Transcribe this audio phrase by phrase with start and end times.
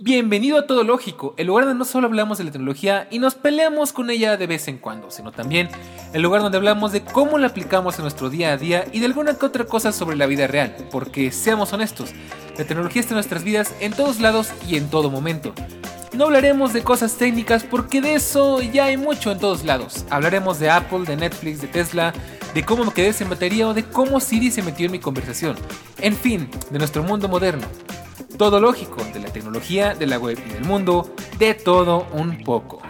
[0.00, 3.36] Bienvenido a Todo Lógico, el lugar donde no solo hablamos de la tecnología y nos
[3.36, 5.68] peleamos con ella de vez en cuando, sino también
[6.12, 9.06] el lugar donde hablamos de cómo la aplicamos en nuestro día a día y de
[9.06, 12.10] alguna que otra cosa sobre la vida real, porque seamos honestos,
[12.56, 15.54] la tecnología está en nuestras vidas en todos lados y en todo momento.
[16.12, 20.06] No hablaremos de cosas técnicas porque de eso ya hay mucho en todos lados.
[20.10, 22.12] Hablaremos de Apple, de Netflix, de Tesla,
[22.54, 25.56] de cómo me quedé sin batería o de cómo Siri se metió en mi conversación.
[25.98, 27.66] En fin, de nuestro mundo moderno.
[28.36, 32.82] Todo lógico, de la tecnología, de la web y del mundo, de todo un poco.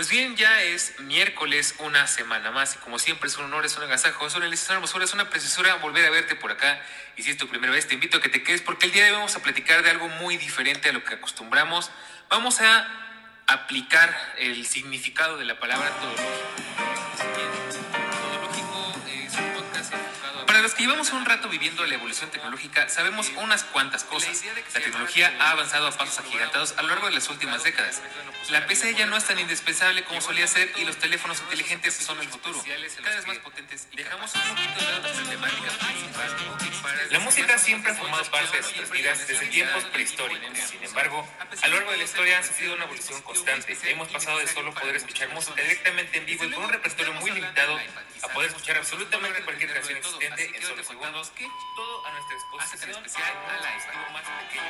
[0.00, 3.76] Pues bien, ya es miércoles, una semana más, y como siempre es un honor, es
[3.76, 6.80] un agasajo, es una es una hermosura, es una preciosura volver a verte por acá.
[7.18, 9.04] Y si es tu primera vez, te invito a que te quedes porque el día
[9.04, 11.90] de hoy vamos a platicar de algo muy diferente a lo que acostumbramos.
[12.30, 13.09] Vamos a
[13.50, 16.14] aplicar el significado de la palabra todo
[20.46, 24.42] Para los que llevamos un rato viviendo la evolución tecnológica, sabemos unas cuantas cosas.
[24.74, 28.02] La tecnología ha avanzado a pasos agigantados a lo largo de las últimas décadas.
[28.50, 32.18] La PC ya no es tan indispensable como solía ser y los teléfonos inteligentes son
[32.18, 32.60] el futuro.
[33.02, 33.86] Cada vez más potentes.
[33.94, 35.68] Dejamos un poquito de nuestra temática
[37.10, 40.58] La música siempre ha formado parte de nuestras vidas desde tiempos prehistóricos.
[40.58, 41.26] Sin embargo,
[41.62, 43.76] a lo largo de la historia ha sufrido una evolución constante.
[43.84, 47.30] Hemos pasado de solo poder escuchar música directamente en vivo y con un repertorio muy
[47.32, 47.78] limitado
[48.22, 51.32] a poder escuchar absolutamente cualquier canción existente en solo segundos,
[51.76, 54.62] todo a nuestra disposición, especial a más pequeño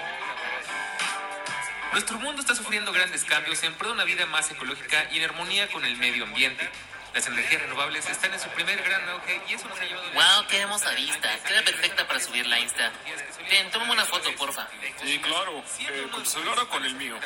[1.92, 5.24] Nuestro mundo está sufriendo grandes cambios en pro de una vida más ecológica y en
[5.24, 6.68] armonía con el medio ambiente.
[7.14, 10.10] Las energías renovables están en su primer gran auge y eso nos ha llevado...
[10.12, 10.46] ¡Wow!
[10.48, 11.28] ¡Qué hermosa vista!
[11.40, 12.92] Queda perfecta para subir la Insta.
[13.48, 14.68] Ten, toma una foto, porfa.
[15.02, 15.64] Sí, claro.
[15.80, 17.18] Eh, ¿Con tu celular o con el mío?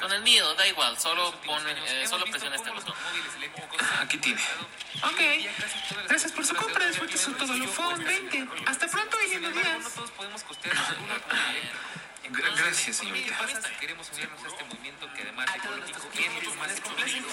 [0.00, 0.98] Con el mío, da igual.
[0.98, 2.94] Solo, pon, eh, solo presiona este botón.
[4.00, 4.40] Aquí tiene.
[5.02, 5.20] Ok.
[6.08, 6.86] Gracias por su compra.
[6.86, 8.48] Disfrute su todo lo phone 20.
[8.66, 9.50] Hasta pronto y lindo
[12.30, 13.36] Gracias, señorita.
[13.80, 17.28] Queremos unirnos a este movimiento que además de ecológico tiene más ecológico.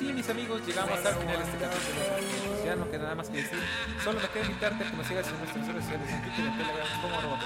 [0.00, 2.64] Así, mis amigos, llegamos al final de este capítulo.
[2.64, 3.58] Ya no queda nada más que decir.
[4.02, 6.56] Solo me queda invitarte a que nos sigas en nuestras redes sociales, en Twitter, en
[6.56, 7.38] Telegram, como arroba.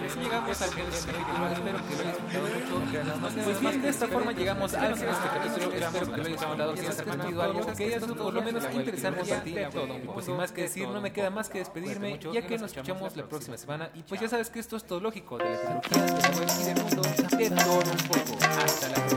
[0.00, 1.48] Y así llegamos al final de este capítulo.
[1.50, 3.44] Espero que lo hayas disfrutado mucho.
[3.44, 5.72] Pues bien, de esta forma llegamos al final de este capítulo.
[5.72, 9.24] Espero que lo hayas disfrutado, que hayas aprendido algo, que hayas por lo menos interesante
[9.24, 9.54] para ti.
[9.58, 12.70] Y pues sin más que decir, no me queda más que despedirme, ya que nos
[12.72, 13.90] escuchamos la próxima semana.
[13.94, 17.50] Y pues ya sabes que esto es todo lógico, de la tecnología, del mundo, de
[17.50, 18.38] todo un poco.
[18.40, 19.09] Hasta la próxima.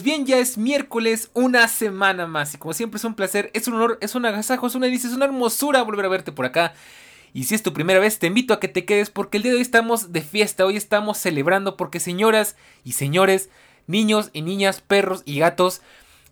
[0.00, 2.54] Pues bien, ya es miércoles, una semana más.
[2.54, 5.10] Y como siempre es un placer, es un honor, es un agasajo, es una delicia,
[5.10, 6.72] es una hermosura volver a verte por acá.
[7.34, 9.52] Y si es tu primera vez, te invito a que te quedes porque el día
[9.52, 13.50] de hoy estamos de fiesta, hoy estamos celebrando porque señoras y señores,
[13.86, 15.82] niños y niñas, perros y gatos,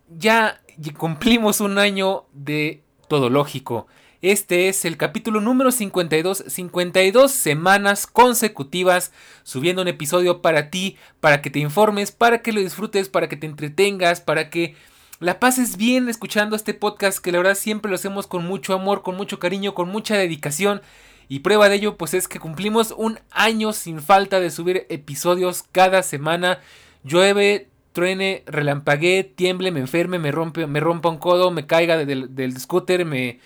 [0.08, 0.62] ya
[0.96, 3.86] cumplimos un año de todo lógico.
[4.20, 9.12] Este es el capítulo número 52, 52 semanas consecutivas
[9.44, 13.36] subiendo un episodio para ti, para que te informes, para que lo disfrutes, para que
[13.36, 14.74] te entretengas, para que
[15.20, 19.02] la pases bien escuchando este podcast que la verdad siempre lo hacemos con mucho amor,
[19.02, 20.82] con mucho cariño, con mucha dedicación.
[21.28, 25.62] Y prueba de ello pues es que cumplimos un año sin falta de subir episodios
[25.70, 26.58] cada semana.
[27.04, 32.34] Llueve, truene, relampaguee, tiemble, me enferme, me rompe, me rompa un codo, me caiga del,
[32.34, 33.38] del scooter, me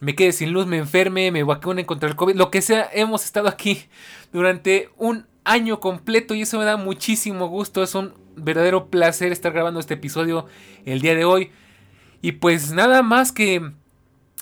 [0.00, 3.24] me quede sin luz, me enferme, me vacune contra el COVID, lo que sea, hemos
[3.24, 3.84] estado aquí
[4.32, 9.52] durante un año completo y eso me da muchísimo gusto, es un verdadero placer estar
[9.52, 10.46] grabando este episodio
[10.84, 11.50] el día de hoy.
[12.22, 13.72] Y pues nada más que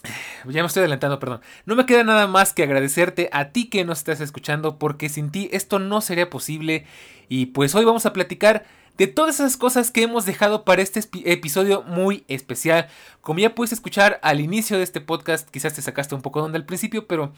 [0.49, 1.41] Ya me estoy adelantando, perdón.
[1.67, 5.31] No me queda nada más que agradecerte a ti que nos estás escuchando, porque sin
[5.31, 6.87] ti esto no sería posible.
[7.29, 8.65] Y pues hoy vamos a platicar
[8.97, 12.89] de todas esas cosas que hemos dejado para este episodio muy especial.
[13.21, 16.57] Como ya pudiste escuchar al inicio de este podcast, quizás te sacaste un poco de
[16.57, 17.33] al principio, pero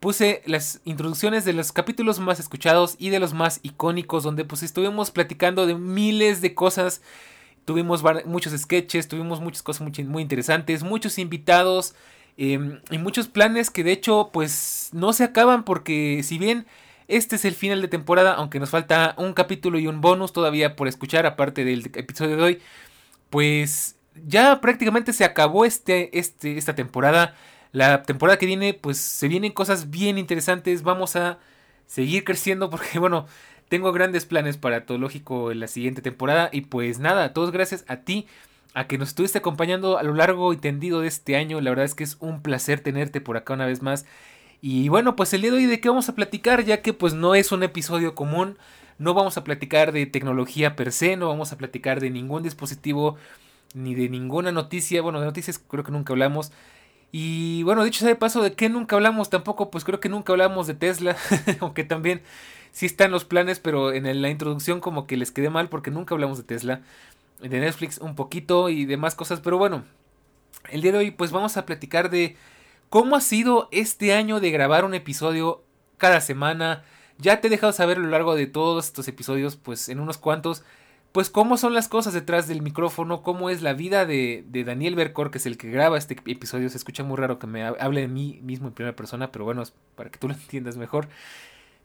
[0.00, 4.62] puse las introducciones de los capítulos más escuchados y de los más icónicos, donde pues
[4.62, 7.02] estuvimos platicando de miles de cosas.
[7.66, 11.94] Tuvimos muchos sketches, tuvimos muchas cosas muy, muy interesantes, muchos invitados
[12.36, 16.66] em, y muchos planes que de hecho pues no se acaban porque si bien
[17.10, 20.76] este es el final de temporada, aunque nos falta un capítulo y un bonus todavía
[20.76, 22.58] por escuchar, aparte del episodio de hoy.
[23.30, 23.96] Pues
[24.26, 27.34] ya prácticamente se acabó este, este, esta temporada.
[27.72, 30.82] La temporada que viene, pues se vienen cosas bien interesantes.
[30.82, 31.38] Vamos a
[31.86, 33.26] seguir creciendo porque, bueno,
[33.68, 36.48] tengo grandes planes para todo lógico en la siguiente temporada.
[36.52, 38.26] Y pues nada, todos gracias a ti,
[38.74, 41.60] a que nos estuviste acompañando a lo largo y tendido de este año.
[41.60, 44.06] La verdad es que es un placer tenerte por acá una vez más.
[44.62, 47.14] Y bueno, pues el día de hoy de qué vamos a platicar, ya que pues
[47.14, 48.58] no es un episodio común,
[48.98, 53.16] no vamos a platicar de tecnología per se, no vamos a platicar de ningún dispositivo
[53.74, 56.52] ni de ninguna noticia, bueno, de noticias creo que nunca hablamos.
[57.12, 59.30] Y bueno, dicho sea de paso, ¿de qué nunca hablamos?
[59.30, 61.16] Tampoco, pues creo que nunca hablamos de Tesla,
[61.60, 62.22] aunque también
[62.72, 66.14] sí están los planes, pero en la introducción como que les quedé mal porque nunca
[66.14, 66.82] hablamos de Tesla,
[67.40, 69.84] de Netflix un poquito y demás cosas, pero bueno,
[70.70, 72.36] el día de hoy pues vamos a platicar de
[72.90, 75.62] ¿Cómo ha sido este año de grabar un episodio
[75.96, 76.82] cada semana?
[77.18, 80.18] Ya te he dejado saber a lo largo de todos estos episodios, pues en unos
[80.18, 80.64] cuantos,
[81.12, 85.30] pues cómo son las cosas detrás del micrófono, cómo es la vida de, Daniel Bercor,
[85.30, 86.68] que es el que graba este episodio.
[86.68, 89.62] Se escucha muy raro que me hable de mí mismo en primera persona, pero bueno,
[89.62, 91.08] es para que tú lo entiendas mejor.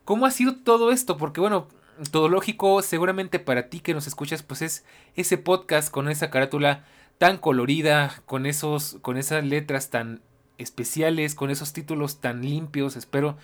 [0.05, 1.17] ¿Cómo ha sido todo esto?
[1.17, 1.67] Porque bueno,
[2.09, 4.83] todo lógico, seguramente para ti que nos escuchas, pues es
[5.15, 6.83] ese podcast con esa carátula
[7.19, 10.23] tan colorida, con esos, con esas letras tan
[10.57, 13.37] especiales, con esos títulos tan limpios, espero,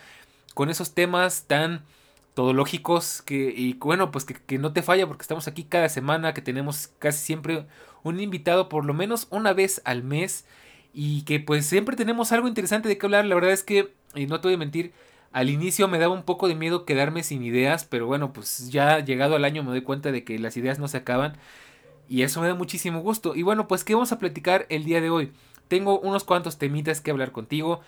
[0.54, 1.84] con esos temas tan
[2.34, 6.42] todológicos que, y bueno, pues que, no te falla porque estamos aquí cada semana, que
[6.42, 7.66] tenemos casi siempre
[8.04, 10.46] un invitado por lo menos una vez al mes
[10.94, 14.28] y que pues siempre tenemos algo interesante de qué hablar, la verdad es que, y
[14.28, 14.94] no te voy a mentir,
[15.31, 19.00] al inicio me daba un poco de miedo quedarme sin ideas, pero bueno, pues ya
[19.00, 21.38] llegado al año me doy cuenta de que las ideas no se acaban
[22.10, 23.36] y eso me da muchísimo gusto.
[23.36, 25.31] Y bueno, pues ¿qué vamos a platicar el día de hoy?
[25.71, 27.79] Tengo unos cuantos temitas que hablar contigo.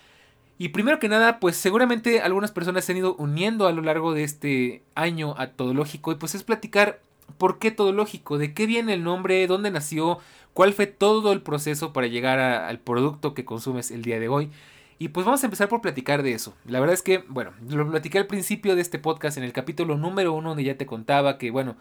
[0.57, 4.13] Y primero que nada, pues seguramente algunas personas se han ido uniendo a lo largo
[4.13, 7.01] de este año a Todológico y pues es platicar
[7.37, 10.19] por qué Todológico, de qué viene el nombre, dónde nació,
[10.53, 14.49] cuál fue todo el proceso para llegar al producto que consumes el día de hoy.
[14.97, 16.53] Y pues vamos a empezar por platicar de eso.
[16.65, 19.97] La verdad es que, bueno, lo platiqué al principio de este podcast en el capítulo
[19.97, 21.75] número uno donde ya te contaba que, bueno,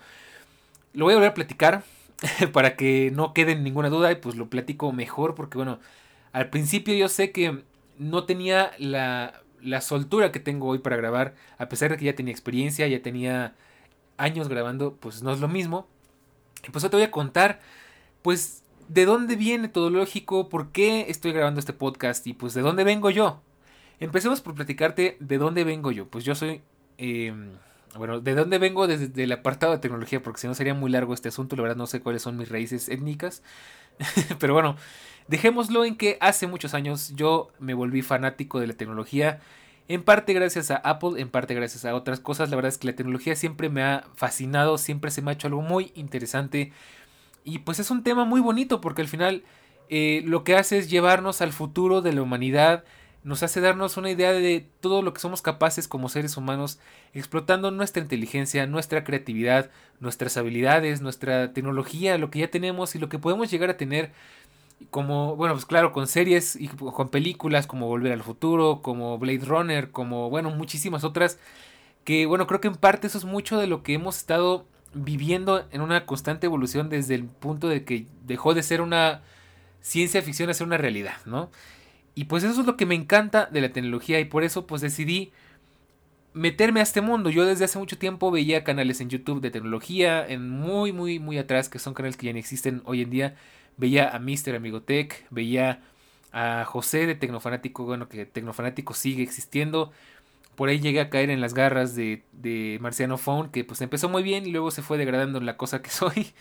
[0.94, 1.84] lo voy a volver a platicar
[2.52, 5.80] para que no quede ninguna duda y pues lo platico mejor porque bueno,
[6.32, 7.62] al principio yo sé que
[7.98, 12.14] no tenía la, la soltura que tengo hoy para grabar, a pesar de que ya
[12.14, 13.54] tenía experiencia, ya tenía
[14.16, 15.86] años grabando, pues no es lo mismo.
[16.66, 17.60] Y pues hoy te voy a contar,
[18.22, 22.60] pues, de dónde viene todo lógico, por qué estoy grabando este podcast y pues de
[22.60, 23.40] dónde vengo yo.
[24.00, 26.08] Empecemos por platicarte de dónde vengo yo.
[26.08, 26.62] Pues yo soy...
[26.98, 27.32] Eh,
[27.96, 28.86] bueno, ¿de dónde vengo?
[28.86, 31.76] Desde el apartado de tecnología, porque si no sería muy largo este asunto, la verdad
[31.76, 33.42] no sé cuáles son mis raíces étnicas.
[34.38, 34.76] Pero bueno,
[35.28, 39.40] dejémoslo en que hace muchos años yo me volví fanático de la tecnología.
[39.88, 42.50] En parte gracias a Apple, en parte gracias a otras cosas.
[42.50, 45.48] La verdad es que la tecnología siempre me ha fascinado, siempre se me ha hecho
[45.48, 46.72] algo muy interesante.
[47.44, 49.44] Y pues es un tema muy bonito porque al final
[49.88, 52.84] eh, lo que hace es llevarnos al futuro de la humanidad
[53.24, 56.78] nos hace darnos una idea de todo lo que somos capaces como seres humanos,
[57.14, 63.08] explotando nuestra inteligencia, nuestra creatividad, nuestras habilidades, nuestra tecnología, lo que ya tenemos y lo
[63.08, 64.10] que podemos llegar a tener
[64.90, 69.44] como, bueno, pues claro, con series y con películas como Volver al Futuro, como Blade
[69.44, 71.38] Runner, como, bueno, muchísimas otras,
[72.04, 75.66] que, bueno, creo que en parte eso es mucho de lo que hemos estado viviendo
[75.70, 79.22] en una constante evolución desde el punto de que dejó de ser una
[79.80, 81.50] ciencia ficción a ser una realidad, ¿no?
[82.14, 84.82] Y pues eso es lo que me encanta de la tecnología y por eso pues
[84.82, 85.32] decidí
[86.34, 87.30] meterme a este mundo.
[87.30, 91.38] Yo desde hace mucho tiempo veía canales en YouTube de tecnología, en muy, muy, muy
[91.38, 93.36] atrás, que son canales que ya no existen hoy en día.
[93.76, 94.56] Veía a Mr.
[94.56, 95.82] Amigotech, veía
[96.32, 99.92] a José de Tecnofanático, bueno, que Tecnofanático sigue existiendo.
[100.54, 104.08] Por ahí llegué a caer en las garras de, de Marciano Phone, que pues empezó
[104.08, 106.32] muy bien y luego se fue degradando en la cosa que soy.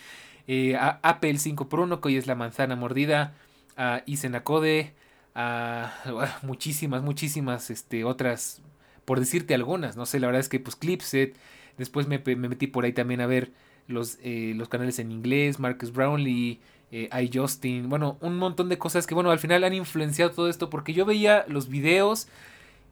[0.47, 3.35] Eh, a Apple 5x1, que hoy es la manzana mordida.
[3.77, 4.93] A Isenacode
[5.35, 5.93] a
[6.43, 8.61] muchísimas, muchísimas este, otras,
[9.05, 11.35] por decirte algunas, no sé, la verdad es que pues Clipset,
[11.77, 13.51] después me, metí por ahí también a ver
[13.87, 16.59] los, eh, los canales en inglés, Marcus Brownlee,
[16.91, 20.69] eh, iJustin, bueno, un montón de cosas que, bueno, al final han influenciado todo esto
[20.69, 22.27] porque yo veía los videos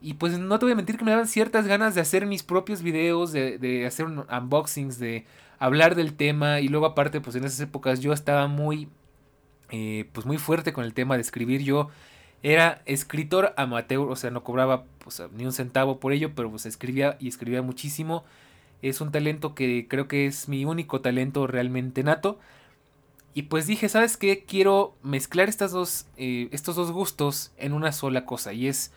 [0.02, 2.44] y pues no te voy a mentir que me daban ciertas ganas de hacer mis
[2.44, 5.26] propios videos, de, de hacer un unboxings, de
[5.60, 8.88] hablar del tema y luego aparte, pues en esas épocas yo estaba muy,
[9.72, 11.90] eh, pues muy fuerte con el tema de escribir, yo
[12.44, 14.86] era escritor amateur, o sea, no cobraba
[15.36, 18.24] ni un centavo por ello, pero pues escribía y escribía muchísimo.
[18.82, 22.40] Es un talento que creo que es mi único talento realmente nato.
[23.34, 24.46] Y pues dije, ¿sabes qué?
[24.46, 28.54] Quiero mezclar dos, eh, estos dos gustos en una sola cosa.
[28.54, 28.92] Y es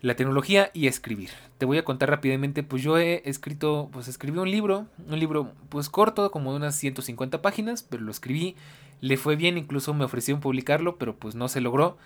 [0.00, 1.30] la tecnología y escribir.
[1.58, 5.52] Te voy a contar rápidamente, pues yo he escrito, pues escribí un libro, un libro
[5.68, 8.56] pues corto, como de unas 150 páginas, pero lo escribí,
[9.00, 11.98] le fue bien, incluso me ofrecieron publicarlo, pero pues no se logró.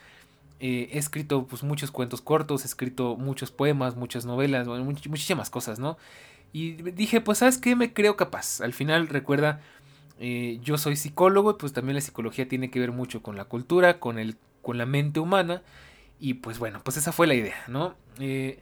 [0.60, 5.78] Eh, he escrito pues muchos cuentos cortos, he escrito muchos poemas, muchas novelas, muchísimas cosas,
[5.78, 5.98] ¿no?
[6.52, 8.60] Y dije, pues sabes qué, me creo capaz.
[8.60, 9.60] Al final, recuerda,
[10.20, 13.98] eh, yo soy psicólogo pues también la psicología tiene que ver mucho con la cultura,
[13.98, 15.62] con, el, con la mente humana.
[16.20, 17.96] Y pues bueno, pues esa fue la idea, ¿no?
[18.20, 18.60] Eh,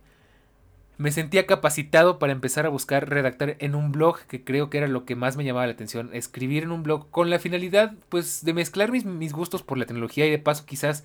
[0.96, 4.88] me sentía capacitado para empezar a buscar redactar en un blog, que creo que era
[4.88, 8.44] lo que más me llamaba la atención, escribir en un blog con la finalidad pues
[8.44, 11.04] de mezclar mis, mis gustos por la tecnología y de paso quizás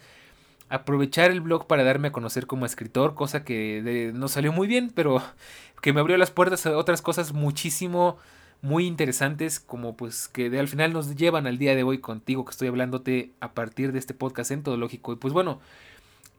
[0.70, 4.92] aprovechar el blog para darme a conocer como escritor, cosa que no salió muy bien,
[4.94, 5.22] pero
[5.82, 8.18] que me abrió las puertas a otras cosas muchísimo
[8.62, 12.52] muy interesantes como pues que al final nos llevan al día de hoy contigo que
[12.52, 15.14] estoy hablándote a partir de este podcast entodológico.
[15.14, 15.60] Y pues bueno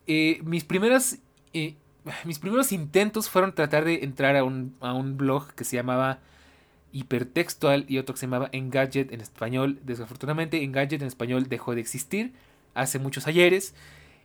[0.07, 1.19] eh, mis primeras
[1.53, 1.77] eh,
[2.25, 6.19] mis primeros intentos fueron tratar de entrar a un, a un blog que se llamaba
[6.93, 9.79] hipertextual y otro que se llamaba Engadget en español.
[9.85, 12.33] Desafortunadamente Engadget en español dejó de existir
[12.75, 13.75] hace muchos ayeres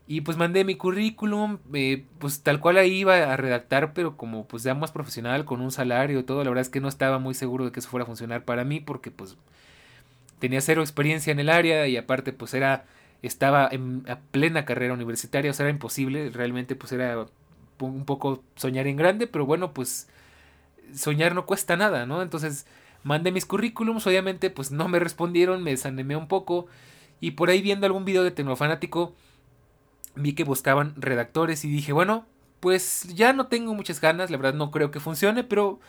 [0.06, 4.46] y pues mandé mi currículum, eh, pues tal cual ahí iba a redactar, pero como
[4.46, 7.34] pues ya más profesional, con un salario todo, la verdad es que no estaba muy
[7.34, 9.36] seguro de que eso fuera a funcionar para mí, porque pues
[10.38, 12.84] tenía cero experiencia en el área y aparte pues era,
[13.22, 17.26] estaba en plena carrera universitaria, o sea, era imposible, realmente pues era
[17.80, 20.08] un poco soñar en grande, pero bueno, pues
[20.94, 22.20] soñar no cuesta nada, ¿no?
[22.20, 22.66] Entonces
[23.04, 26.66] mandé mis currículums, obviamente pues no me respondieron, me desanimé un poco
[27.20, 29.14] y por ahí viendo algún video de Tecnofanático,
[30.14, 32.26] vi que buscaban redactores y dije, bueno,
[32.60, 35.80] pues ya no tengo muchas ganas, la verdad no creo que funcione, pero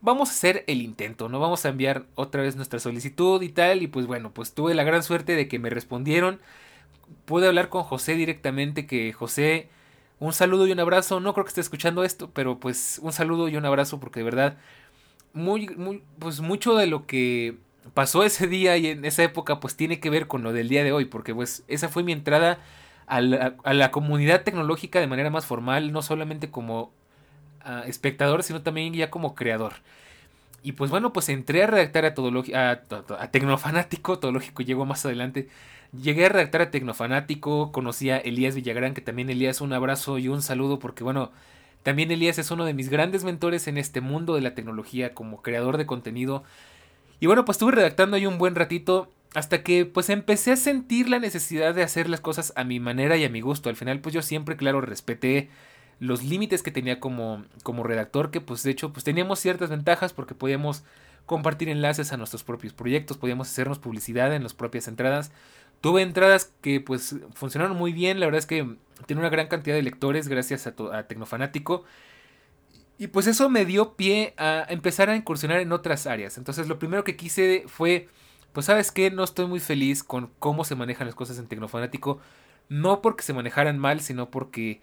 [0.00, 1.38] vamos a hacer el intento, ¿no?
[1.40, 4.84] Vamos a enviar otra vez nuestra solicitud y tal, y pues bueno, pues tuve la
[4.84, 6.40] gran suerte de que me respondieron.
[7.24, 9.68] Pude hablar con José directamente, que José,
[10.18, 13.48] un saludo y un abrazo, no creo que esté escuchando esto, pero pues un saludo
[13.48, 14.58] y un abrazo porque de verdad,
[15.32, 17.56] muy, muy, pues mucho de lo que
[17.94, 20.84] pasó ese día y en esa época, pues tiene que ver con lo del día
[20.84, 22.58] de hoy, porque pues esa fue mi entrada
[23.06, 26.92] a la, comunidad tecnológica de manera más formal, no solamente como
[27.62, 29.74] ah, espectador, sino también ya como creador.
[30.62, 32.70] Y pues bueno, pues entré a redactar a,
[33.20, 35.48] a, Tecnofanático, Todológico llegó más adelante.
[35.92, 40.28] Llegué a redactar a Tecnofanático, conocí a Elías Villagrán, que también Elías un abrazo y
[40.28, 41.32] un saludo, porque bueno,
[41.82, 45.42] también Elías es uno de mis grandes mentores en este mundo de la tecnología como
[45.42, 46.44] creador de contenido.
[47.20, 51.08] Y bueno, pues estuve redactando ahí un buen ratito hasta que pues empecé a sentir
[51.08, 53.68] la necesidad de hacer las cosas a mi manera y a mi gusto.
[53.68, 55.50] Al final pues yo siempre, claro, respeté
[55.98, 60.12] los límites que tenía como, como redactor, que pues de hecho pues teníamos ciertas ventajas
[60.12, 60.84] porque podíamos
[61.26, 65.32] compartir enlaces a nuestros propios proyectos, podíamos hacernos publicidad en las propias entradas.
[65.80, 68.76] Tuve entradas que pues funcionaron muy bien, la verdad es que
[69.06, 71.84] tiene una gran cantidad de lectores gracias a, a Tecnofanático.
[72.98, 76.38] Y pues eso me dio pie a empezar a incursionar en otras áreas.
[76.38, 78.08] Entonces lo primero que quise fue
[78.54, 82.20] pues sabes que no estoy muy feliz con cómo se manejan las cosas en Tecnofanático.
[82.68, 84.80] No porque se manejaran mal, sino porque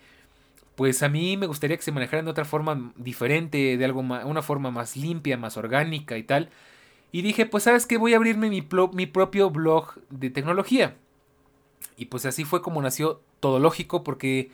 [0.75, 4.25] pues a mí me gustaría que se manejaran de otra forma diferente, de algo más,
[4.25, 6.49] una forma más limpia, más orgánica y tal.
[7.13, 10.97] Y dije, pues sabes que voy a abrirme mi, mi propio blog de tecnología.
[11.95, 14.51] Y pues así fue como nació Todo Lógico, porque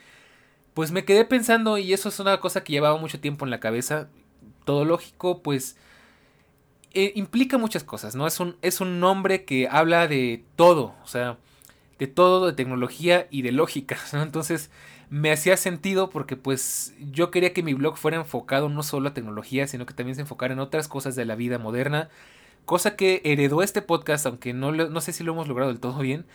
[0.76, 3.60] pues me quedé pensando, y eso es una cosa que llevaba mucho tiempo en la
[3.60, 4.10] cabeza.
[4.64, 5.76] Todo Lógico, pues
[6.94, 8.28] eh, implica muchas cosas, ¿no?
[8.28, 11.38] Es un, es un nombre que habla de todo, o sea,
[12.00, 14.22] de todo, de tecnología y de lógica, ¿no?
[14.24, 14.72] Entonces
[15.10, 19.14] me hacía sentido porque pues yo quería que mi blog fuera enfocado no solo a
[19.14, 22.10] tecnología, sino que también se enfocara en otras cosas de la vida moderna,
[22.66, 26.00] cosa que heredó este podcast, aunque no, no sé si lo hemos logrado del todo
[26.00, 26.26] bien.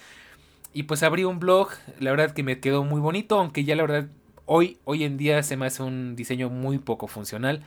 [0.75, 1.69] Y pues abrí un blog,
[2.01, 4.09] la verdad que me quedó muy bonito, aunque ya la verdad
[4.47, 7.63] hoy, hoy en día se me hace un diseño muy poco funcional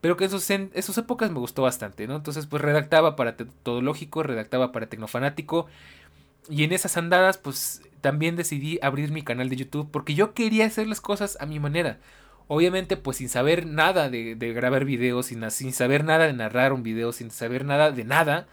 [0.00, 2.16] pero que en esas épocas me gustó bastante, ¿no?
[2.16, 5.66] Entonces, pues redactaba para Todo Lógico, redactaba para Tecnofanático,
[6.48, 10.66] y en esas andadas, pues también decidí abrir mi canal de YouTube, porque yo quería
[10.66, 11.98] hacer las cosas a mi manera.
[12.48, 16.82] Obviamente, pues sin saber nada de, grabar videos, sin, sin saber nada de narrar un
[16.82, 18.48] video, sin saber nada de nada.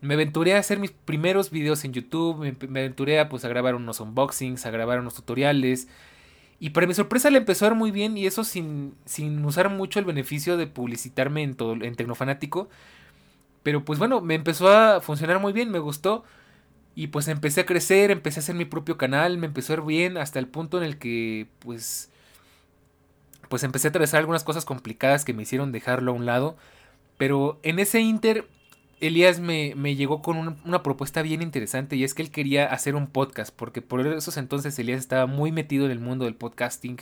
[0.00, 3.48] me aventuré a hacer mis primeros videos en YouTube, me, me aventuré a, pues, a
[3.48, 5.88] grabar unos unboxings, a grabar unos tutoriales.
[6.62, 9.68] Y para mi sorpresa le empezó a ir muy bien y eso sin, sin usar
[9.68, 12.68] mucho el beneficio de publicitarme en, todo, en Tecnofanático.
[13.64, 16.22] Pero pues bueno, me empezó a funcionar muy bien, me gustó.
[16.94, 19.82] Y pues empecé a crecer, empecé a hacer mi propio canal, me empezó a ir
[19.82, 22.12] bien hasta el punto en el que pues
[23.48, 26.56] pues empecé a atravesar algunas cosas complicadas que me hicieron dejarlo a un lado.
[27.18, 28.46] Pero en ese inter,
[29.02, 32.66] Elías me, me llegó con un, una propuesta bien interesante y es que él quería
[32.66, 36.34] hacer un podcast, porque por esos entonces Elías estaba muy metido en el mundo del
[36.34, 36.98] podcasting,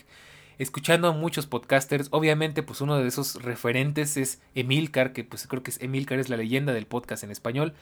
[0.58, 2.08] escuchando a muchos podcasters.
[2.10, 6.28] Obviamente, pues uno de esos referentes es Emilcar, que pues creo que es Emilcar es
[6.28, 7.74] la leyenda del podcast en español.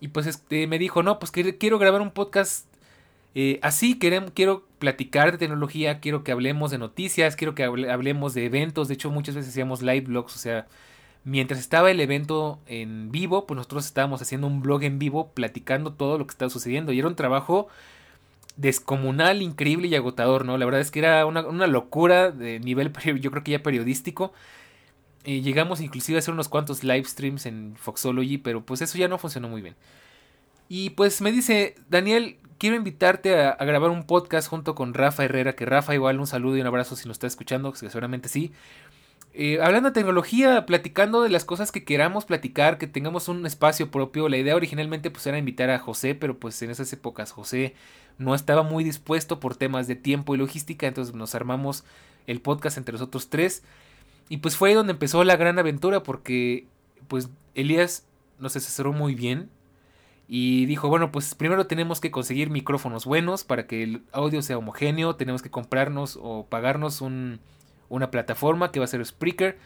[0.00, 2.66] Y pues este, me dijo, no, pues que quiero grabar un podcast
[3.34, 8.34] eh, así queremos, quiero platicar de tecnología, quiero que hablemos de noticias, quiero que hablemos
[8.34, 8.88] de eventos.
[8.88, 10.66] De hecho, muchas veces hacíamos live blogs, o sea,
[11.24, 15.92] mientras estaba el evento en vivo, pues nosotros estábamos haciendo un blog en vivo platicando
[15.92, 16.92] todo lo que estaba sucediendo.
[16.92, 17.68] Y era un trabajo
[18.56, 20.58] descomunal, increíble y agotador, ¿no?
[20.58, 24.32] La verdad es que era una, locura de nivel, yo creo que ya periodístico.
[25.24, 29.08] Eh, llegamos inclusive a hacer unos cuantos live streams en Foxology, pero pues eso ya
[29.08, 29.76] no funcionó muy bien.
[30.68, 35.54] Y pues me dice, Daniel, quiero invitarte a, grabar un podcast junto con Rafa Herrera,
[35.54, 38.52] que Rafa igual un saludo y un abrazo si nos está escuchando, que seguramente sí.
[39.32, 43.90] Eh, hablando de tecnología, platicando de las cosas que queramos platicar, que tengamos un espacio
[43.90, 44.28] propio.
[44.28, 47.74] La idea originalmente pues era invitar a José, pero pues en esas épocas José
[48.18, 51.84] no estaba muy dispuesto por temas de tiempo y logística, entonces nos armamos
[52.26, 53.62] el podcast entre los otros tres.
[54.28, 56.66] Y pues fue ahí donde empezó la gran aventura porque
[57.08, 58.06] pues Elías
[58.38, 59.50] nos asesoró muy bien,
[60.32, 64.58] y dijo, bueno, pues primero tenemos que conseguir micrófonos buenos para que el audio sea
[64.58, 67.40] homogéneo, tenemos que comprarnos o pagarnos un,
[67.90, 69.58] una plataforma que va a ser Spreaker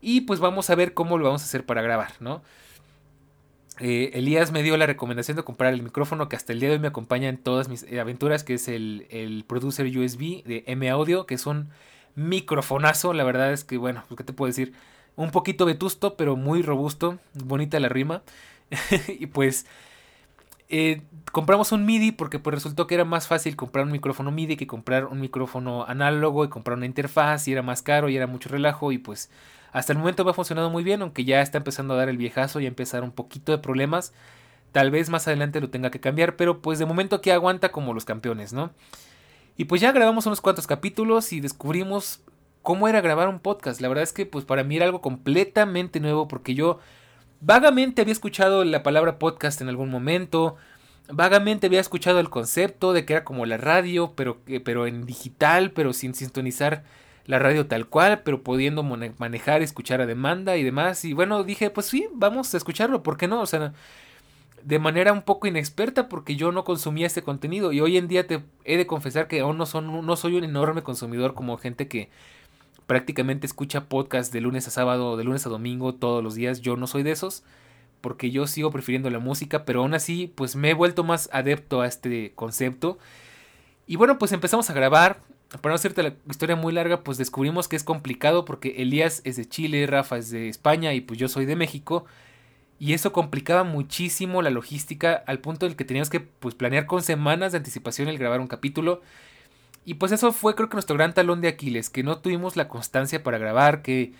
[0.00, 2.42] y pues vamos a ver cómo lo vamos a hacer para grabar, ¿no?
[3.80, 6.76] Eh, Elías me dio la recomendación de comprar el micrófono que hasta el día de
[6.76, 10.88] hoy me acompaña en todas mis aventuras, que es el, el Producer USB de M
[10.88, 11.70] Audio, que es un
[12.14, 14.72] microfonazo, la verdad es que, bueno, pues, ¿qué te puedo decir?
[15.16, 18.22] Un poquito vetusto, pero muy robusto, bonita la rima.
[19.08, 19.66] y pues
[20.68, 24.56] eh, compramos un MIDI porque pues resultó que era más fácil comprar un micrófono MIDI
[24.56, 28.26] que comprar un micrófono análogo y comprar una interfaz y era más caro y era
[28.26, 29.30] mucho relajo y pues
[29.72, 32.16] hasta el momento me ha funcionado muy bien aunque ya está empezando a dar el
[32.16, 34.12] viejazo y a empezar un poquito de problemas.
[34.72, 37.94] Tal vez más adelante lo tenga que cambiar pero pues de momento aquí aguanta como
[37.94, 38.70] los campeones no
[39.56, 42.20] y pues ya grabamos unos cuantos capítulos y descubrimos
[42.62, 43.80] cómo era grabar un podcast.
[43.80, 46.80] La verdad es que pues para mí era algo completamente nuevo porque yo
[47.46, 50.56] Vagamente había escuchado la palabra podcast en algún momento.
[51.10, 55.70] Vagamente había escuchado el concepto de que era como la radio, pero, pero en digital,
[55.72, 56.84] pero sin sintonizar
[57.26, 61.04] la radio tal cual, pero pudiendo manejar, escuchar a demanda y demás.
[61.04, 63.42] Y bueno, dije, pues sí, vamos a escucharlo, ¿por qué no?
[63.42, 63.74] O sea,
[64.62, 68.26] de manera un poco inexperta porque yo no consumía este contenido y hoy en día
[68.26, 71.88] te he de confesar que aún no, son, no soy un enorme consumidor como gente
[71.88, 72.08] que
[72.86, 76.60] prácticamente escucha podcast de lunes a sábado, de lunes a domingo, todos los días.
[76.60, 77.44] Yo no soy de esos,
[78.00, 81.80] porque yo sigo prefiriendo la música, pero aún así, pues me he vuelto más adepto
[81.80, 82.98] a este concepto.
[83.86, 85.20] Y bueno, pues empezamos a grabar.
[85.60, 89.36] Para no hacerte la historia muy larga, pues descubrimos que es complicado porque Elías es
[89.36, 92.06] de Chile, Rafa es de España y pues yo soy de México.
[92.80, 96.86] Y eso complicaba muchísimo la logística al punto en el que teníamos que pues, planear
[96.86, 99.00] con semanas de anticipación el grabar un capítulo.
[99.84, 102.68] Y pues eso fue creo que nuestro gran talón de Aquiles, que no tuvimos la
[102.68, 104.12] constancia para grabar, que,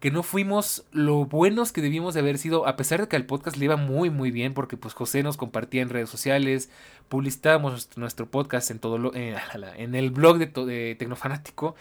[0.00, 3.26] que no fuimos lo buenos que debimos de haber sido, a pesar de que el
[3.26, 6.70] podcast le iba muy muy bien, porque pues José nos compartía en redes sociales,
[7.08, 11.76] publicitábamos nuestro podcast en todo lo, en, el blog de, de Tecnofanático,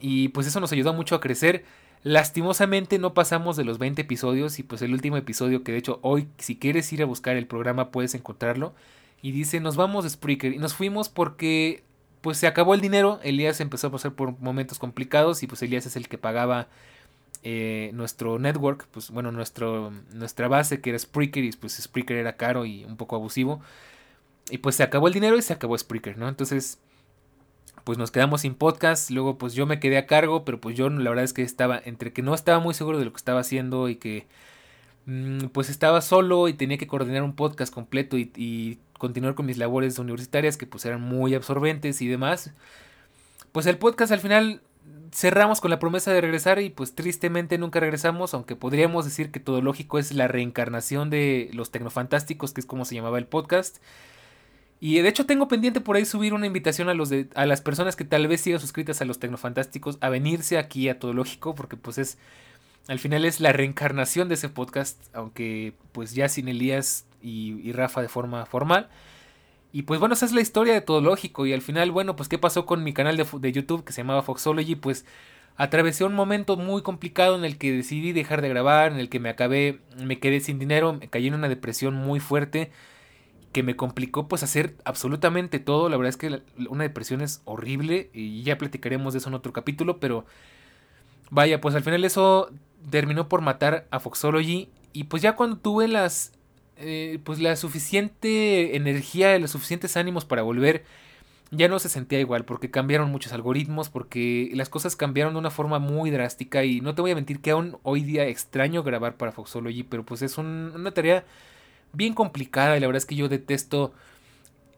[0.00, 1.64] y pues eso nos ayudó mucho a crecer.
[2.02, 5.98] Lastimosamente no pasamos de los 20 episodios y pues el último episodio que de hecho
[6.02, 8.74] hoy si quieres ir a buscar el programa puedes encontrarlo
[9.20, 11.84] y dice nos vamos a Spreaker y nos fuimos porque
[12.20, 15.86] pues se acabó el dinero, Elías empezó a pasar por momentos complicados y pues Elías
[15.86, 16.68] es el que pagaba
[17.42, 22.36] eh, nuestro network, pues bueno, nuestro, nuestra base que era Spreaker y pues Spreaker era
[22.36, 23.60] caro y un poco abusivo.
[24.50, 26.28] Y pues se acabó el dinero y se acabó Spreaker, ¿no?
[26.28, 26.78] Entonces,
[27.84, 30.90] pues nos quedamos sin podcast, luego pues yo me quedé a cargo, pero pues yo
[30.90, 33.40] la verdad es que estaba entre que no estaba muy seguro de lo que estaba
[33.40, 34.26] haciendo y que
[35.06, 39.56] mm, pues estaba solo y tenía que coordinar un podcast completo y continuar con mis
[39.56, 42.52] labores universitarias que pues eran muy absorbentes y demás.
[43.50, 44.60] Pues el podcast al final
[45.10, 49.40] cerramos con la promesa de regresar y pues tristemente nunca regresamos, aunque podríamos decir que
[49.40, 53.78] todo lógico es la reencarnación de los tecnofantásticos, que es como se llamaba el podcast.
[54.80, 57.62] Y de hecho tengo pendiente por ahí subir una invitación a los de, a las
[57.62, 61.54] personas que tal vez sigan suscritas a los tecnofantásticos a venirse aquí a todo lógico,
[61.54, 62.18] porque pues es
[62.86, 68.02] al final es la reencarnación de ese podcast, aunque pues ya sin Elías y, Rafa
[68.02, 68.88] de forma formal.
[69.72, 71.46] Y pues bueno, esa es la historia de todo lógico.
[71.46, 74.02] Y al final, bueno, pues qué pasó con mi canal de, de, YouTube que se
[74.02, 75.04] llamaba Foxology, pues
[75.56, 79.20] atravesé un momento muy complicado en el que decidí dejar de grabar, en el que
[79.20, 82.70] me acabé, me quedé sin dinero, me caí en una depresión muy fuerte
[83.52, 85.88] que me complicó pues hacer absolutamente todo.
[85.88, 89.52] La verdad es que una depresión es horrible y ya platicaremos de eso en otro
[89.52, 90.24] capítulo, pero
[91.30, 92.50] vaya, pues al final eso
[92.90, 96.32] terminó por matar a Foxology y pues ya cuando tuve las
[96.80, 100.84] eh, pues la suficiente energía, los suficientes ánimos para volver,
[101.50, 105.50] ya no se sentía igual, porque cambiaron muchos algoritmos, porque las cosas cambiaron de una
[105.50, 109.16] forma muy drástica y no te voy a mentir que aún hoy día extraño grabar
[109.16, 111.24] para Foxology, pero pues es una tarea
[111.92, 113.92] bien complicada y la verdad es que yo detesto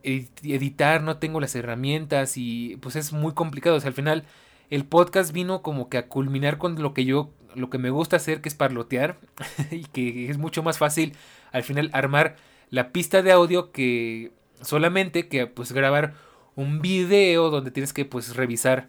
[0.02, 4.24] editar, no tengo las herramientas y pues es muy complicado, o sea, al final
[4.70, 8.16] el podcast vino como que a culminar con lo que yo, lo que me gusta
[8.16, 9.18] hacer, que es parlotear
[9.70, 11.14] y que es mucho más fácil
[11.52, 12.36] al final armar
[12.70, 16.14] la pista de audio que solamente que pues grabar
[16.56, 18.88] un video donde tienes que pues revisar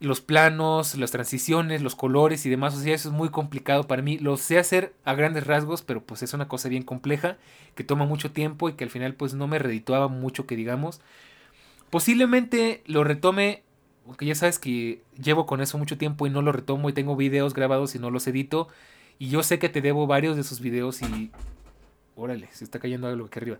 [0.00, 2.74] los planos, las transiciones, los colores y demás.
[2.74, 4.18] O sea, eso es muy complicado para mí.
[4.18, 7.36] Lo sé hacer a grandes rasgos, pero pues es una cosa bien compleja
[7.74, 11.00] que toma mucho tiempo y que al final pues no me redituaba mucho que digamos.
[11.90, 13.62] Posiblemente lo retome,
[14.10, 17.14] porque ya sabes que llevo con eso mucho tiempo y no lo retomo y tengo
[17.14, 18.66] videos grabados y no los edito.
[19.20, 21.30] Y yo sé que te debo varios de esos videos y
[22.16, 23.58] órale, se está cayendo algo aquí arriba.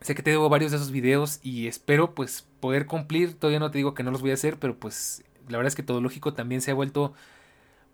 [0.00, 3.34] Sé que te debo varios de esos videos y espero pues poder cumplir.
[3.34, 5.76] Todavía no te digo que no los voy a hacer, pero pues la verdad es
[5.76, 7.12] que todo lógico también se ha vuelto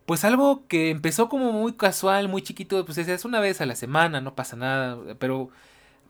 [0.06, 3.74] pues algo que empezó como muy casual, muy chiquito, pues es una vez a la
[3.74, 5.50] semana, no pasa nada, pero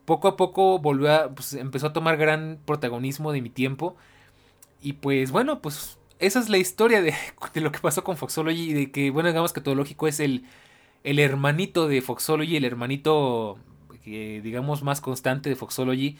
[0.04, 3.96] poco a poco volvió a, pues empezó a tomar gran protagonismo de mi tiempo.
[4.86, 7.12] Y pues bueno, pues esa es la historia de,
[7.54, 10.20] de lo que pasó con Foxology y de que, bueno, digamos que todo lógico es
[10.20, 10.44] el
[11.06, 13.58] el hermanito de Foxology, el hermanito,
[14.04, 16.18] digamos, más constante de Foxology.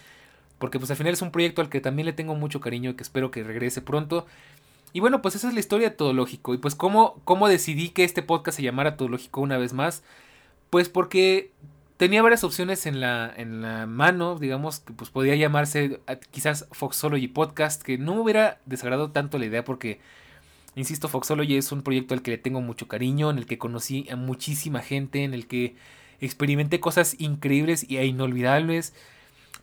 [0.59, 2.95] Porque pues al final es un proyecto al que también le tengo mucho cariño y
[2.95, 4.27] que espero que regrese pronto.
[4.93, 6.55] Y bueno, pues esa es la historia de Todo Lógico.
[6.55, 10.05] Y pues cómo, cómo decidí que este podcast se llamara Todo Lógico una vez más.
[10.71, 11.51] Pues porque
[11.97, 17.29] tenía varias opciones en la, en la mano, digamos, que pues podía llamarse quizás Foxology
[17.29, 20.01] Podcast, que no me hubiera desagradado tanto la idea porque
[20.77, 24.07] Insisto, Foxology es un proyecto al que le tengo mucho cariño, en el que conocí
[24.11, 25.75] a muchísima gente, en el que
[26.21, 28.95] experimenté cosas increíbles e inolvidables.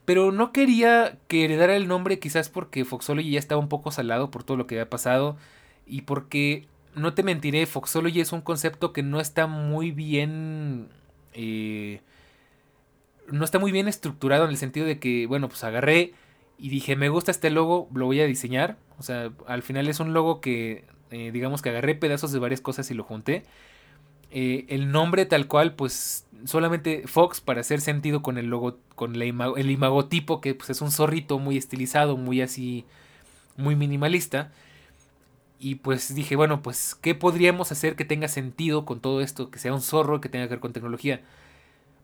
[0.06, 4.32] Pero no quería que heredara el nombre quizás porque Foxology ya estaba un poco salado
[4.32, 5.38] por todo lo que había pasado
[5.86, 10.90] y porque, no te mentiré, Foxology es un concepto que no está muy bien...
[11.34, 12.02] Eh,
[13.32, 16.14] no está muy bien estructurado en el sentido de que, bueno, pues agarré
[16.58, 18.78] y dije, me gusta este logo, lo voy a diseñar.
[18.98, 22.60] O sea, al final es un logo que eh, digamos que agarré pedazos de varias
[22.60, 23.44] cosas y lo junté.
[24.32, 29.16] Eh, el nombre tal cual, pues solamente Fox para hacer sentido con el logo, con
[29.16, 32.86] el imagotipo que pues, es un zorrito muy estilizado, muy así,
[33.58, 34.52] muy minimalista.
[35.60, 39.52] Y pues dije, bueno, pues, ¿qué podríamos hacer que tenga sentido con todo esto?
[39.52, 41.22] Que sea un zorro, que tenga que ver con tecnología.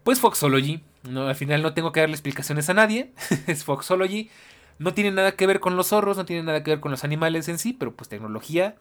[0.03, 0.81] Pues Foxology.
[1.03, 3.13] No, al final no tengo que darle explicaciones a nadie.
[3.47, 4.29] es Foxology.
[4.77, 7.03] No tiene nada que ver con los zorros, no tiene nada que ver con los
[7.03, 8.75] animales en sí, pero pues tecnología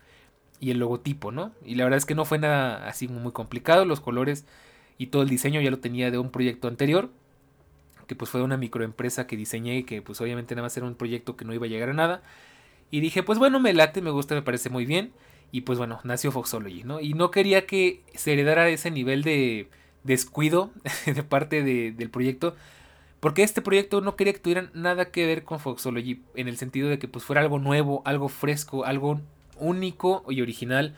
[0.60, 1.52] y el logotipo, ¿no?
[1.64, 4.44] Y la verdad es que no fue nada así muy complicado, los colores
[4.96, 7.10] y todo el diseño ya lo tenía de un proyecto anterior,
[8.06, 10.94] que pues fue una microempresa que diseñé y que pues obviamente nada más era un
[10.94, 12.22] proyecto que no iba a llegar a nada.
[12.90, 15.12] Y dije, pues bueno, me late, me gusta, me parece muy bien.
[15.52, 17.00] Y pues bueno, nació Foxology, ¿no?
[17.00, 19.68] Y no quería que se heredara ese nivel de
[20.08, 20.72] descuido
[21.06, 22.56] de parte del proyecto.
[23.20, 26.22] Porque este proyecto no quería que tuviera nada que ver con Foxology.
[26.34, 29.20] En el sentido de que pues fuera algo nuevo, algo fresco, algo
[29.56, 30.96] único y original.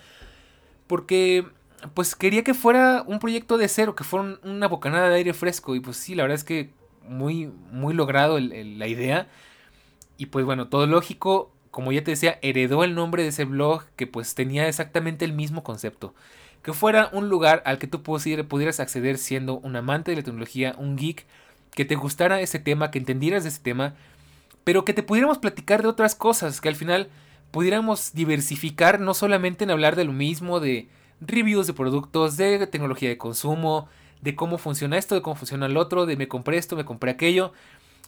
[0.86, 1.46] Porque
[1.94, 5.74] pues quería que fuera un proyecto de cero, que fuera una bocanada de aire fresco.
[5.74, 6.70] Y pues sí, la verdad es que
[7.08, 9.28] muy, muy logrado la idea.
[10.18, 13.84] Y pues bueno, todo lógico, como ya te decía, heredó el nombre de ese blog
[13.96, 16.14] que pues tenía exactamente el mismo concepto.
[16.62, 20.74] Que fuera un lugar al que tú pudieras acceder siendo un amante de la tecnología,
[20.78, 21.26] un geek,
[21.74, 23.94] que te gustara ese tema, que entendieras de ese tema,
[24.64, 27.08] pero que te pudiéramos platicar de otras cosas, que al final
[27.50, 30.88] pudiéramos diversificar no solamente en hablar de lo mismo, de
[31.20, 33.88] reviews de productos, de tecnología de consumo,
[34.20, 37.10] de cómo funciona esto, de cómo funciona el otro, de me compré esto, me compré
[37.10, 37.52] aquello,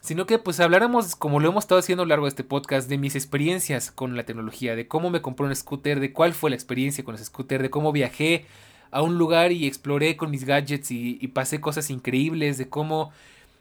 [0.03, 2.88] sino que pues habláramos, como lo hemos estado haciendo a lo largo de este podcast,
[2.88, 6.51] de mis experiencias con la tecnología, de cómo me compré un scooter, de cuál fue
[6.51, 8.47] la experiencia con ese scooter, de cómo viajé
[8.91, 13.12] a un lugar y exploré con mis gadgets y, pasé cosas increíbles, de cómo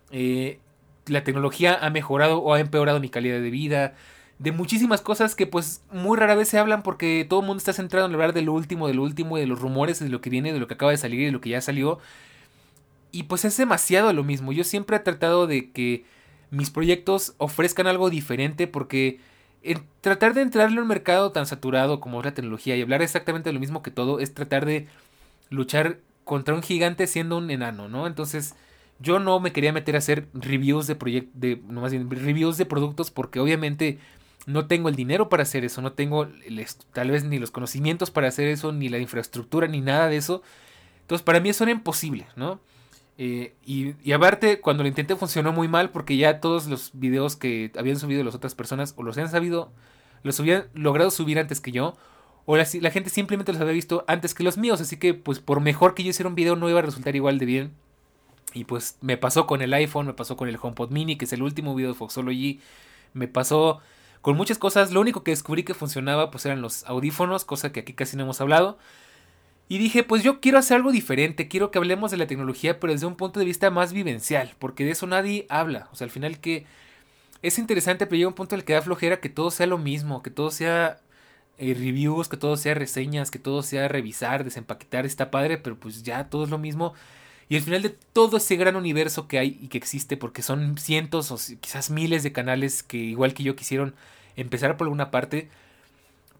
[0.10, 0.58] eh,
[1.06, 3.94] la tecnología ha mejorado o ha empeorado mi calidad de vida,
[4.40, 7.74] de muchísimas cosas que pues muy rara vez se hablan porque todo el mundo está
[7.74, 10.32] centrado en hablar de lo último, de lo último, de los rumores, de lo que
[10.32, 12.00] viene, de lo que acaba de salir y de lo que ya salió.
[13.12, 14.52] Y pues es demasiado lo mismo.
[14.52, 16.06] Yo siempre he tratado de que
[16.52, 19.20] mis proyectos ofrezcan algo diferente porque
[20.02, 23.50] tratar de entrarle a un mercado tan saturado como es la tecnología y hablar exactamente
[23.50, 24.88] de lo mismo que todo es tratar de
[25.50, 28.08] luchar contra un gigante siendo un enano, ¿no?
[28.08, 28.56] Entonces
[29.00, 32.66] yo no me quería meter a hacer reviews de proyectos, de, no más reviews de
[32.66, 34.00] productos porque obviamente
[34.46, 36.28] no tengo el dinero para hacer eso, no tengo
[36.94, 40.42] tal vez ni los conocimientos para hacer eso, ni la infraestructura, ni nada de eso.
[41.02, 42.60] Entonces para mí eso era imposible, ¿no?
[43.24, 47.72] Eh, y, aparte, cuando lo intenté funcionó muy mal porque ya todos los videos que
[47.78, 49.72] habían subido las otras personas o los habían sabido,
[50.24, 51.96] los habían logrado subir antes que yo,
[52.48, 55.38] o la, la, gente simplemente los había visto antes que los míos, así que pues
[55.40, 57.74] por mejor que yo hiciera un video no iba a resultar igual de bien.
[58.56, 61.34] Y pues me pasó con el iPhone, me pasó con el HomePod Mini, que es
[61.34, 62.60] el último video de Foxology,
[63.14, 63.82] me pasó
[64.22, 64.92] con muchas cosas.
[64.92, 68.24] Lo único que descubrí que funcionaba pues eran los audífonos, cosa que aquí casi no
[68.24, 68.80] hemos hablado.
[69.72, 72.92] Y dije, pues yo quiero hacer algo diferente, quiero que hablemos de la tecnología, pero
[72.92, 75.88] desde un punto de vista más vivencial, porque de eso nadie habla.
[75.94, 76.66] O sea, al final que
[77.42, 79.78] es interesante, pero llega un punto en el que da flojera que todo sea lo
[79.78, 81.00] mismo, que todo sea
[81.58, 86.04] eh, reviews, que todo sea reseñas, que todo sea revisar, desempaquetar, está padre, pero pues
[86.04, 86.94] ya todo es lo mismo.
[87.48, 90.78] Y al final de todo ese gran universo que hay y que existe, porque son
[90.80, 93.96] cientos o quizás miles de canales que igual que yo quisieron
[94.36, 95.50] empezar por alguna parte,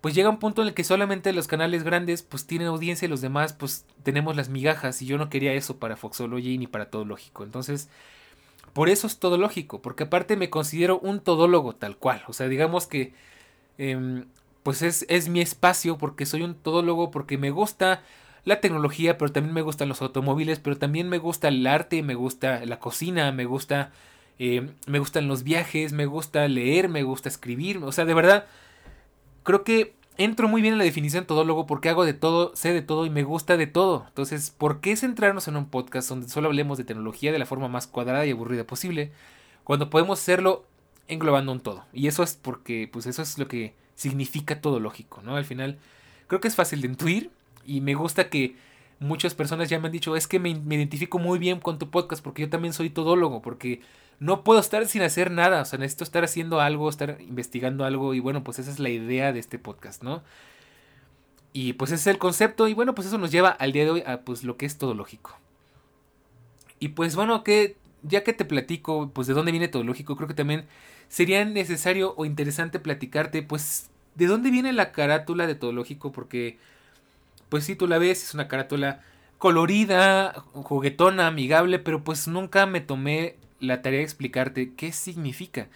[0.02, 3.10] pues llega un punto en el que solamente los canales grandes pues tienen audiencia y
[3.10, 6.90] los demás pues tenemos las migajas y yo no quería eso para Foxology ni para
[6.90, 7.44] Todo Lógico.
[7.44, 7.88] Entonces,
[8.74, 12.24] por eso es Todo Lógico, porque aparte me considero un todólogo tal cual.
[12.28, 13.14] O sea, digamos que
[13.78, 14.26] em,
[14.64, 18.02] pues es, es mi espacio porque soy un todólogo, porque me gusta
[18.44, 22.16] la tecnología, pero también me gustan los automóviles, pero también me gusta el arte, me
[22.16, 23.92] gusta la cocina, me gusta...
[24.40, 28.48] Eh, me gustan los viajes, me gusta leer, me gusta escribir, o sea, de verdad,
[29.44, 32.82] creo que entro muy bien en la definición todólogo porque hago de todo, sé de
[32.82, 34.06] todo y me gusta de todo.
[34.08, 37.68] Entonces, ¿por qué centrarnos en un podcast donde solo hablemos de tecnología de la forma
[37.68, 39.12] más cuadrada y aburrida posible
[39.64, 40.66] cuando podemos hacerlo
[41.08, 41.86] englobando un todo?
[41.94, 45.36] Y eso es porque, pues eso es lo que significa todo lógico, ¿no?
[45.36, 45.80] Al final,
[46.28, 47.32] creo que es fácil de intuir
[47.66, 48.56] y me gusta que
[49.00, 52.24] muchas personas ya me han dicho, es que me, identifico muy bien con tu podcast
[52.24, 53.82] porque yo también soy todólogo, porque
[54.20, 58.14] no puedo estar sin hacer nada, o sea, necesito estar haciendo algo, estar investigando algo
[58.14, 60.22] y bueno, pues esa es la idea de este podcast, ¿no?
[61.54, 63.92] Y pues ese es el concepto y bueno, pues eso nos lleva al día de
[63.92, 65.38] hoy a pues lo que es todo lógico.
[66.80, 70.28] Y pues bueno, que ya que te platico pues de dónde viene todo lógico, creo
[70.28, 70.66] que también
[71.10, 76.58] sería necesario o interesante platicarte pues de dónde viene la carátula de todo lógico porque
[77.50, 79.02] pues si tú la ves, es una carátula
[79.38, 85.70] colorida, juguetona, amigable, pero pues nunca me tomé la tarea de explicarte qué significa.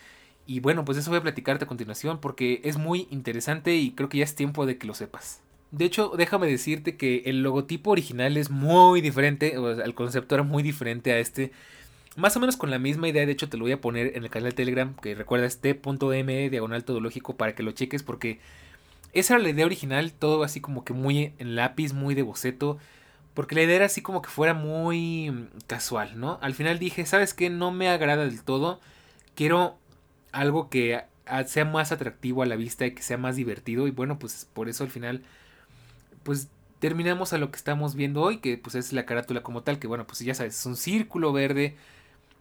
[0.47, 4.09] Y bueno, pues eso voy a platicarte a continuación porque es muy interesante y creo
[4.09, 5.41] que ya es tiempo de que lo sepas.
[5.71, 10.63] De hecho, déjame decirte que el logotipo original es muy diferente, el concepto era muy
[10.63, 11.51] diferente a este.
[12.15, 14.23] Más o menos con la misma idea, de hecho te lo voy a poner en
[14.23, 18.39] el canal de Telegram, que recuerda t.me diagonal todológico para que lo cheques porque
[19.11, 22.77] esa era la idea original, todo así como que muy en lápiz, muy de boceto.
[23.35, 26.39] Porque la idea era así como que fuera muy mm, casual, ¿no?
[26.41, 27.51] Al final dije, ¿sabes qué?
[27.51, 28.79] No me agrada del todo.
[29.35, 29.77] Quiero
[30.31, 31.03] algo que
[31.45, 33.87] sea más atractivo a la vista y que sea más divertido.
[33.87, 35.23] Y bueno, pues por eso al final,
[36.23, 36.47] pues
[36.79, 39.87] terminamos a lo que estamos viendo hoy, que pues es la carátula como tal, que
[39.87, 41.75] bueno, pues ya sabes, es un círculo verde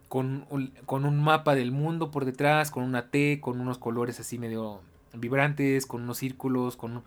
[0.07, 0.45] con,
[0.85, 4.81] con un mapa del mundo por detrás, con una T, con unos colores así medio
[5.13, 7.03] vibrantes, con unos círculos, con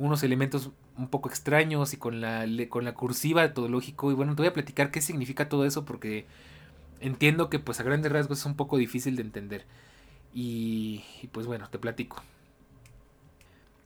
[0.00, 4.10] unos elementos un poco extraños y con la, con la cursiva de todo lógico.
[4.10, 6.24] Y bueno, te voy a platicar qué significa todo eso porque
[7.00, 9.66] entiendo que pues a grandes rasgos es un poco difícil de entender.
[10.32, 12.22] Y, y pues bueno, te platico.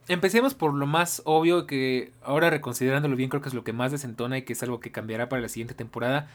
[0.07, 3.91] Empecemos por lo más obvio que ahora reconsiderándolo bien creo que es lo que más
[3.91, 6.29] desentona y que es algo que cambiará para la siguiente temporada.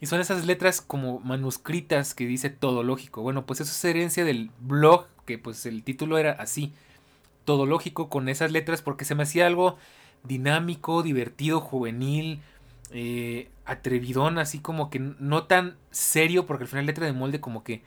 [0.00, 3.22] Y son esas letras como manuscritas que dice todo lógico.
[3.22, 6.72] Bueno, pues eso es herencia del blog que pues el título era así,
[7.66, 9.76] lógico con esas letras porque se me hacía algo
[10.24, 12.40] dinámico, divertido, juvenil,
[12.90, 17.62] eh, atrevidón, así como que no tan serio porque al final letra de molde como
[17.64, 17.82] que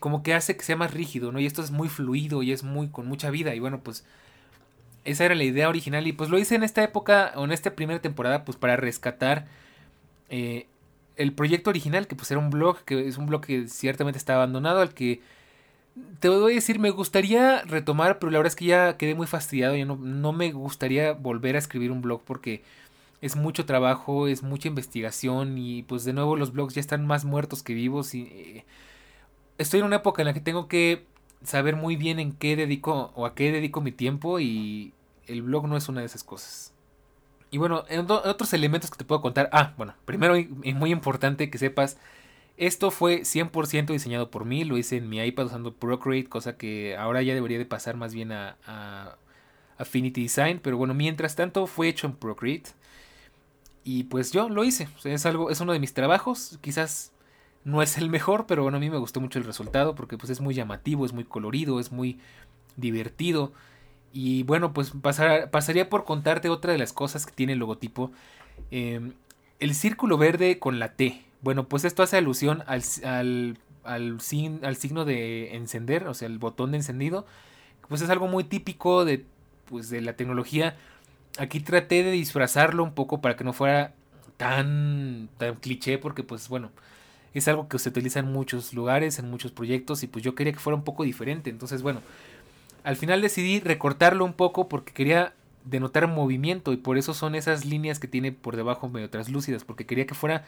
[0.00, 1.40] como que hace que sea más rígido, ¿no?
[1.40, 4.04] Y esto es muy fluido y es muy con mucha vida y bueno, pues
[5.04, 7.74] esa era la idea original y pues lo hice en esta época o en esta
[7.74, 9.46] primera temporada pues para rescatar
[10.28, 10.66] eh,
[11.16, 14.34] el proyecto original que pues era un blog que es un blog que ciertamente está
[14.34, 15.20] abandonado al que
[16.20, 19.26] te voy a decir, me gustaría retomar, pero la verdad es que ya quedé muy
[19.26, 19.76] fastidiado.
[19.76, 22.62] Ya no, no me gustaría volver a escribir un blog porque
[23.20, 27.24] es mucho trabajo, es mucha investigación y pues de nuevo los blogs ya están más
[27.24, 28.64] muertos que vivos y eh,
[29.58, 31.06] estoy en una época en la que tengo que
[31.44, 34.92] saber muy bien en qué dedico o a qué dedico mi tiempo y
[35.26, 36.74] el blog no es una de esas cosas.
[37.50, 39.50] Y bueno, en otros elementos que te puedo contar.
[39.52, 41.98] Ah, bueno, primero y muy importante que sepas,
[42.66, 46.96] esto fue 100% diseñado por mí, lo hice en mi iPad usando Procreate, cosa que
[46.96, 49.18] ahora ya debería de pasar más bien a,
[49.78, 52.70] Affinity Design, pero bueno, mientras tanto fue hecho en Procreate.
[53.82, 57.12] Y pues yo lo hice, es algo es uno de mis trabajos, quizás
[57.64, 60.30] no es el mejor, pero bueno, a mí me gustó mucho el resultado porque pues
[60.30, 62.20] es muy llamativo, es muy colorido, es muy
[62.76, 63.52] divertido.
[64.12, 68.12] Y bueno, pues pasaría por contarte otra de las cosas que tiene el logotipo.
[68.70, 69.14] Em,
[69.58, 71.22] el círculo verde con la T.
[71.42, 76.70] Bueno, pues esto hace alusión al, al, al, signo de encender, o sea, el botón
[76.70, 77.26] de encendido.
[77.88, 79.24] Pues es algo muy típico de,
[79.66, 80.76] pues, de la tecnología.
[81.38, 83.92] Aquí traté de disfrazarlo un poco para que no fuera
[84.36, 86.70] tan, tan cliché, porque pues bueno,
[87.34, 90.52] es algo que se utiliza en muchos lugares, en muchos proyectos, y pues yo quería
[90.52, 91.50] que fuera un poco diferente.
[91.50, 92.02] Entonces, bueno,
[92.84, 97.64] al final decidí recortarlo un poco porque quería denotar movimiento y por eso son esas
[97.64, 100.44] líneas que tiene por debajo medio translúcidas, porque quería que fuera,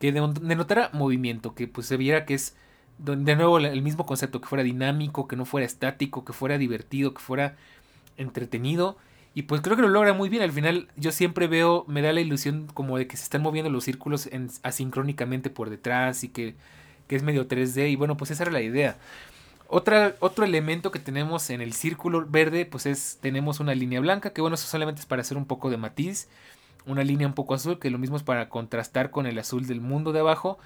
[0.00, 2.56] que denotara movimiento, que pues se viera que es
[2.98, 7.14] de nuevo el mismo concepto, que fuera dinámico, que no fuera estático, que fuera divertido,
[7.14, 7.56] que fuera
[8.16, 8.96] entretenido.
[9.34, 10.42] Y pues creo que lo logra muy bien.
[10.42, 13.70] Al final yo siempre veo, me da la ilusión como de que se están moviendo
[13.70, 16.54] los círculos en, asincrónicamente por detrás y que,
[17.08, 17.90] que es medio 3D.
[17.90, 18.96] Y bueno, pues esa era la idea.
[19.66, 24.30] Otra, otro elemento que tenemos en el círculo verde, pues es, tenemos una línea blanca,
[24.30, 26.28] que bueno, eso solamente es para hacer un poco de matiz.
[26.86, 29.80] Una línea un poco azul, que lo mismo es para contrastar con el azul del
[29.80, 30.58] mundo de abajo.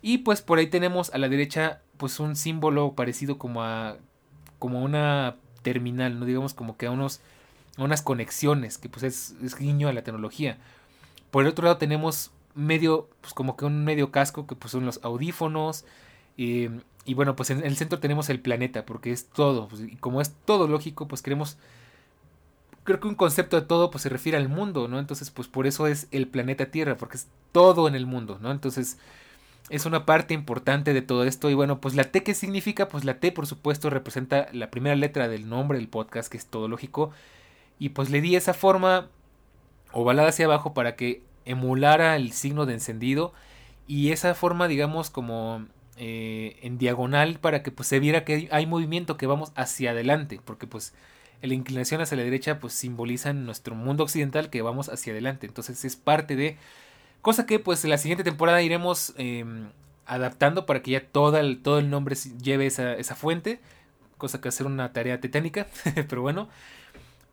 [0.00, 3.96] Y pues por ahí tenemos a la derecha, pues un símbolo parecido como a,
[4.58, 7.20] como una terminal, no digamos como que a unos,
[7.78, 10.58] unas conexiones, que pues es, es guiño a la tecnología.
[11.30, 14.86] Por el otro lado tenemos medio, pues como que un medio casco, que pues son
[14.86, 15.84] los audífonos.
[16.36, 16.70] Eh,
[17.04, 19.68] y bueno, pues en el centro tenemos el planeta, porque es todo.
[19.68, 21.58] Pues, y como es todo lógico, pues queremos.
[22.84, 24.98] Creo que un concepto de todo pues se refiere al mundo, ¿no?
[24.98, 28.50] Entonces, pues por eso es el planeta Tierra, porque es todo en el mundo, ¿no?
[28.50, 28.98] Entonces,
[29.70, 31.48] es una parte importante de todo esto.
[31.50, 32.88] Y bueno, pues la T, ¿qué significa?
[32.88, 36.46] Pues la T, por supuesto, representa la primera letra del nombre del podcast, que es
[36.46, 37.12] todo lógico.
[37.78, 39.08] Y pues le di esa forma
[39.92, 43.32] ovalada hacia abajo para que emulara el signo de encendido.
[43.86, 45.66] Y esa forma, digamos, como
[45.96, 50.40] eh, en diagonal para que pues, se viera que hay movimiento, que vamos hacia adelante,
[50.44, 50.94] porque pues
[51.42, 55.46] la inclinación hacia la derecha pues simboliza en nuestro mundo occidental que vamos hacia adelante,
[55.46, 56.56] entonces es parte de
[57.20, 59.68] cosa que pues la siguiente temporada iremos em,
[60.06, 63.60] adaptando para que ya todo el, todo el nombre lleve esa, esa fuente,
[64.18, 65.66] cosa que hacer una tarea titánica,
[66.08, 66.48] pero bueno.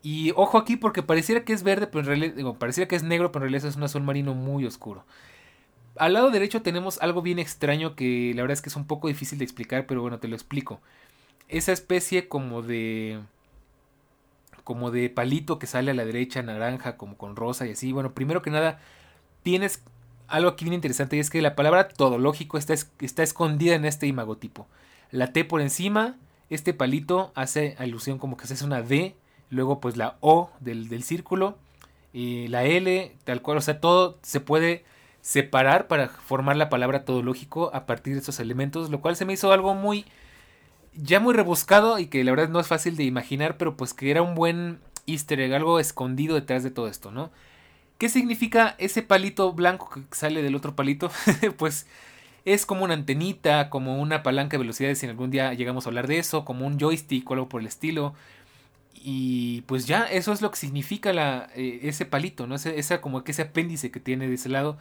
[0.02, 3.32] Y ojo aquí porque pareciera que es verde, pero en realidad, pareciera que es negro,
[3.32, 5.06] pero en realidad es un azul marino muy oscuro
[6.00, 9.10] al lado derecho tenemos algo bien extraño que la verdad es que es un poco
[9.10, 10.80] difícil de explicar, pero bueno, te lo explico.
[11.50, 13.20] Esa especie como de
[14.70, 17.92] como de palito que sale a la derecha, naranja, como con rosa y así.
[17.92, 18.80] Bueno, primero que nada,
[19.42, 19.82] tienes
[20.28, 24.06] algo aquí bien interesante y es que la palabra todológico está, está escondida en este
[24.06, 24.68] imagotipo.
[25.10, 26.18] La T por encima,
[26.52, 29.16] este palito hace alusión como que se hace una D,
[29.50, 31.58] luego pues la O del, del círculo,
[32.14, 34.86] y la L, tal cual, o sea, todo se puede
[35.22, 39.34] separar para formar la palabra todológico a partir de estos elementos, lo cual se me
[39.34, 40.06] hizo algo muy
[40.94, 44.12] ya muy rebuscado y que la verdad no es fácil de imaginar, pero pues que
[44.12, 47.32] era un buen easter egg, algo escondido detrás de todo esto, ¿no?
[47.98, 51.12] ¿Qué significa ese palito blanco que sale del otro palito?
[51.58, 51.86] pues
[52.46, 56.08] es como una antenita, como una palanca de velocidades, si algún día llegamos a hablar
[56.08, 58.14] de eso, como un joystick o algo por el estilo.
[58.96, 62.56] Y pues ya, eso es lo que significa la, eh, ese palito, ¿no?
[62.56, 64.78] Ese, esa, como que ese apéndice que tiene de ese lado.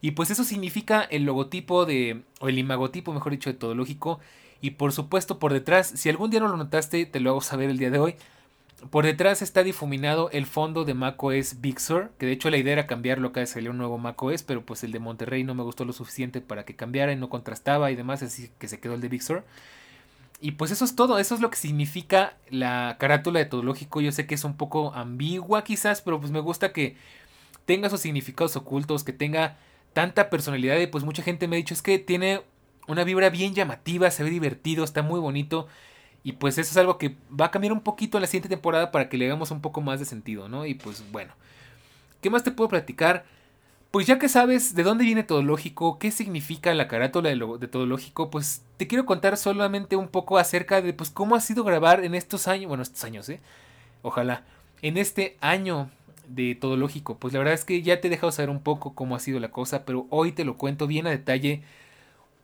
[0.00, 4.20] Y pues eso significa el logotipo de, o el imagotipo, mejor dicho, de Todológico.
[4.60, 7.70] Y por supuesto, por detrás, si algún día no lo notaste, te lo hago saber
[7.70, 8.14] el día de hoy.
[8.90, 12.74] Por detrás está difuminado el fondo de macOS Big Sur, que de hecho la idea
[12.74, 15.84] era cambiarlo vez salió un nuevo macOS, pero pues el de Monterrey no me gustó
[15.84, 19.00] lo suficiente para que cambiara y no contrastaba y demás, así que se quedó el
[19.00, 19.44] de Big Sur.
[20.40, 24.02] Y pues eso es todo, eso es lo que significa la carátula de Todológico.
[24.02, 26.96] Yo sé que es un poco ambigua quizás, pero pues me gusta que
[27.64, 29.56] tenga esos significados ocultos, que tenga
[29.94, 32.42] tanta personalidad y pues mucha gente me ha dicho es que tiene
[32.88, 35.68] una vibra bien llamativa, se ve divertido, está muy bonito
[36.22, 38.90] y pues eso es algo que va a cambiar un poquito en la siguiente temporada
[38.90, 40.66] para que le hagamos un poco más de sentido, ¿no?
[40.66, 41.32] Y pues bueno,
[42.20, 43.24] ¿qué más te puedo platicar?
[43.90, 47.68] Pues ya que sabes de dónde viene todo lógico, qué significa la carátula de, de
[47.68, 51.64] todo lógico, pues te quiero contar solamente un poco acerca de pues cómo ha sido
[51.64, 53.40] grabar en estos años, bueno, estos años, ¿eh?
[54.02, 54.44] Ojalá,
[54.82, 55.90] en este año
[56.28, 57.16] de todo lógico.
[57.18, 59.40] Pues la verdad es que ya te he dejado saber un poco cómo ha sido
[59.40, 61.62] la cosa, pero hoy te lo cuento bien a detalle.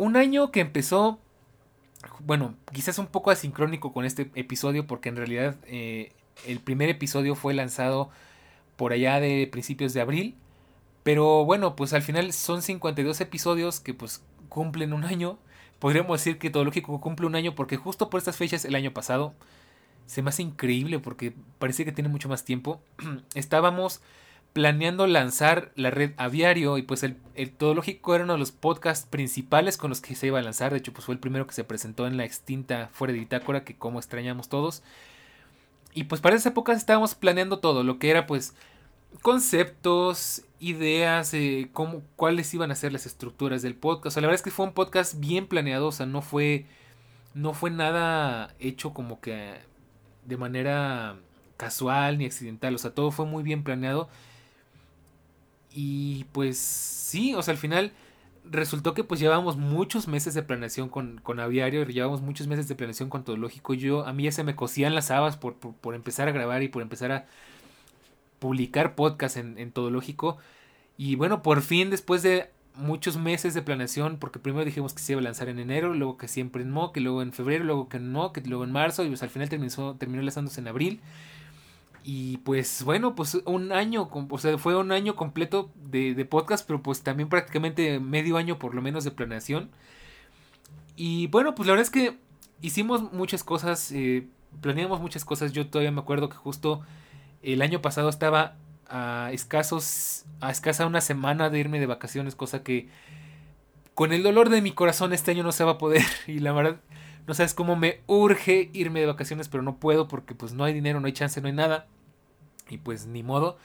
[0.03, 1.20] Un año que empezó
[2.18, 6.12] bueno, quizás un poco asincrónico con este episodio porque en realidad eh,
[6.44, 8.11] el primer episodio fue lanzado
[8.76, 10.34] por allá de principios de abril.
[11.05, 15.38] Pero bueno, pues al final son 52 episodios que pues cumplen un año.
[15.78, 18.92] Podríamos decir que todo lógico cumple un año porque justo por estas fechas el año
[18.92, 19.34] pasado
[20.07, 22.80] se me hace increíble porque parece que tiene mucho más tiempo.
[23.34, 24.00] Estábamos
[24.53, 28.53] planeando lanzar la red Aviario y pues el, el Todo Lógico era uno de los
[28.53, 30.72] podcasts principales con los que se iba a lanzar.
[30.72, 33.64] De hecho, pues fue el primero que se presentó en la extinta Fuera de Bitácora,
[33.64, 34.82] que como extrañamos todos.
[35.94, 38.55] Y pues para esa época estábamos planeando todo, lo que era pues
[39.20, 44.07] conceptos, ideas, eh, cómo, cuáles iban a ser las estructuras del podcast.
[44.07, 46.66] O sea, la verdad es que fue un podcast bien planeado, o sea, no fue,
[47.34, 49.57] no fue nada hecho como que
[50.24, 51.16] de manera
[51.57, 54.09] casual ni accidental, o sea, todo fue muy bien planeado.
[55.75, 57.93] Y pues sí, o sea, al final
[58.45, 62.75] resultó que pues llevábamos muchos meses de planeación con, con Aviario, llevábamos muchos meses de
[62.75, 63.75] planeación con Todo Lógico.
[63.75, 66.68] Yo, a mí ya se me cosían las habas por, por, empezar a grabar y
[66.68, 67.27] por empezar a
[68.39, 70.39] publicar podcast en, en Todo Lógico.
[70.97, 75.12] Y bueno, por fin, después de muchos meses de planeación, porque primero dijimos que se
[75.12, 77.89] iba a lanzar en enero, luego que siempre en Mo, que luego en febrero, luego
[77.89, 81.01] que no, que luego en marzo, y pues al final terminó, terminó lanzándose en abril.
[82.05, 86.82] Y pues bueno, pues un año, o sea, fue un año completo de, podcast, pero
[86.82, 89.70] pues también prácticamente medio año por lo menos de planeación.
[90.96, 92.18] Y bueno, pues la verdad es que
[92.61, 94.26] hicimos muchas cosas, eh,
[94.61, 95.53] planeamos muchas cosas.
[95.53, 96.82] Yo todavía me acuerdo que justo
[97.42, 98.57] el año pasado estaba
[98.88, 102.88] a escasos, a escasa una semana de irme de vacaciones, cosa que
[103.94, 106.03] con el dolor de mi corazón este año no se va a poder.
[106.26, 106.80] Y la verdad,
[107.27, 110.75] no sabes cómo me urge irme de vacaciones, pero no puedo porque pues no hay
[110.75, 111.87] dinero, no hay chance, no hay nada.
[112.68, 113.59] Y pues ni modo.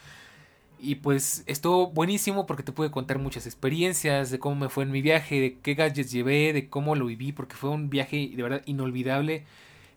[0.80, 4.92] Y pues estuvo buenísimo porque te pude contar muchas experiencias de cómo me fue en
[4.92, 8.44] mi viaje, de qué gadgets llevé, de cómo lo viví, porque fue un viaje de
[8.44, 9.46] verdad inolvidable.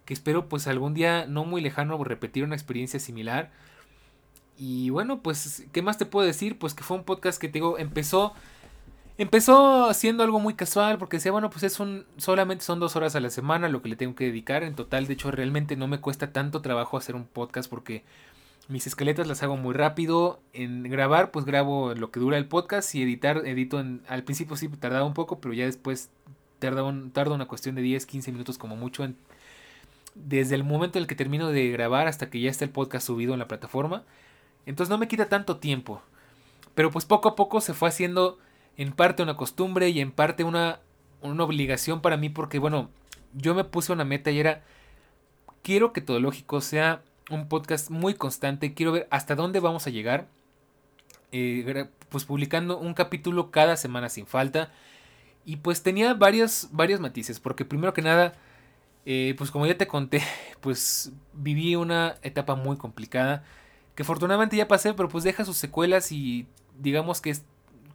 [0.06, 3.50] Que espero pues algún día no muy lejano repetir una experiencia similar.
[4.56, 6.58] Y bueno, pues, ¿qué más te puedo decir?
[6.58, 8.34] Pues que fue un podcast que te digo, empezó
[9.20, 13.14] Empezó haciendo algo muy casual porque decía, bueno, pues es un, solamente son dos horas
[13.16, 14.62] a la semana lo que le tengo que dedicar.
[14.62, 18.02] En total, de hecho, realmente no me cuesta tanto trabajo hacer un podcast porque
[18.68, 20.40] mis escaletas las hago muy rápido.
[20.54, 24.56] En grabar, pues grabo lo que dura el podcast y editar, edito en, al principio
[24.56, 26.08] sí tardaba un poco, pero ya después
[26.58, 29.06] tarda, un, tarda una cuestión de 10, 15 minutos como mucho.
[30.14, 33.06] Desde el momento en el que termino de grabar hasta que ya está el podcast
[33.06, 34.02] subido en la plataforma.
[34.64, 36.00] Entonces no me quita tanto tiempo.
[36.74, 38.38] Pero pues poco a poco se fue haciendo
[38.80, 40.80] en parte una costumbre y en parte una,
[41.20, 42.88] una obligación para mí porque bueno,
[43.34, 44.64] yo me puse una meta y era,
[45.62, 49.90] quiero que Todo Lógico sea un podcast muy constante, quiero ver hasta dónde vamos a
[49.90, 50.28] llegar,
[51.30, 54.72] eh, pues publicando un capítulo cada semana sin falta.
[55.44, 58.32] Y pues tenía varios, matices, porque primero que nada,
[59.04, 60.22] eh, pues como ya te conté,
[60.62, 63.44] pues viví una etapa muy complicada,
[63.94, 66.46] que afortunadamente ya pasé, pero pues deja sus secuelas y
[66.78, 67.36] digamos que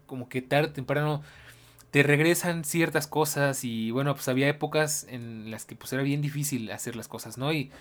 [0.06, 1.22] como que tarde o temprano
[1.92, 6.22] te regresan ciertas cosas y bueno, pues había épocas en las que pues era bien
[6.22, 7.54] difícil hacer las cosas, ¿no?
[7.54, 7.72] Y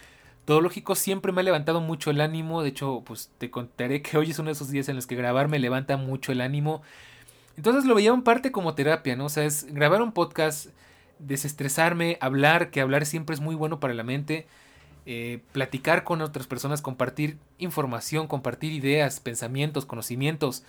[0.44, 4.16] todo lógico siempre me ha levantado mucho el ánimo, de hecho pues te contaré que
[4.16, 6.82] hoy es uno de esos días en los que grabar me levanta mucho el ánimo.
[7.56, 9.24] Entonces lo veía en parte como terapia, ¿no?
[9.24, 10.68] O sea, es grabar un podcast,
[11.18, 14.46] desestresarme, hablar, que hablar siempre es muy bueno para la mente.
[15.06, 20.62] Eh, platicar con otras personas, compartir información, compartir ideas, pensamientos, conocimientos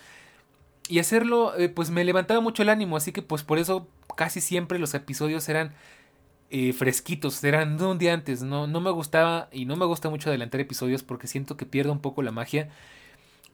[0.88, 4.40] y hacerlo, eh, pues me levantaba mucho el ánimo, así que pues por eso casi
[4.40, 5.74] siempre los episodios eran
[6.50, 10.10] eh, fresquitos, eran de un día antes, no, no me gustaba y no me gusta
[10.10, 12.68] mucho adelantar episodios porque siento que pierdo un poco la magia,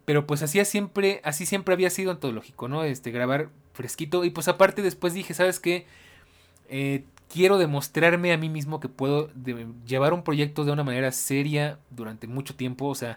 [0.05, 2.85] pero pues así siempre, así siempre había sido antológico, ¿no?
[2.85, 5.87] Este, grabar fresquito y pues aparte después dije, ¿sabes qué?
[6.69, 9.31] Eh, quiero demostrarme a mí mismo que puedo
[9.87, 13.17] llevar un proyecto de una manera seria durante mucho tiempo, o sea,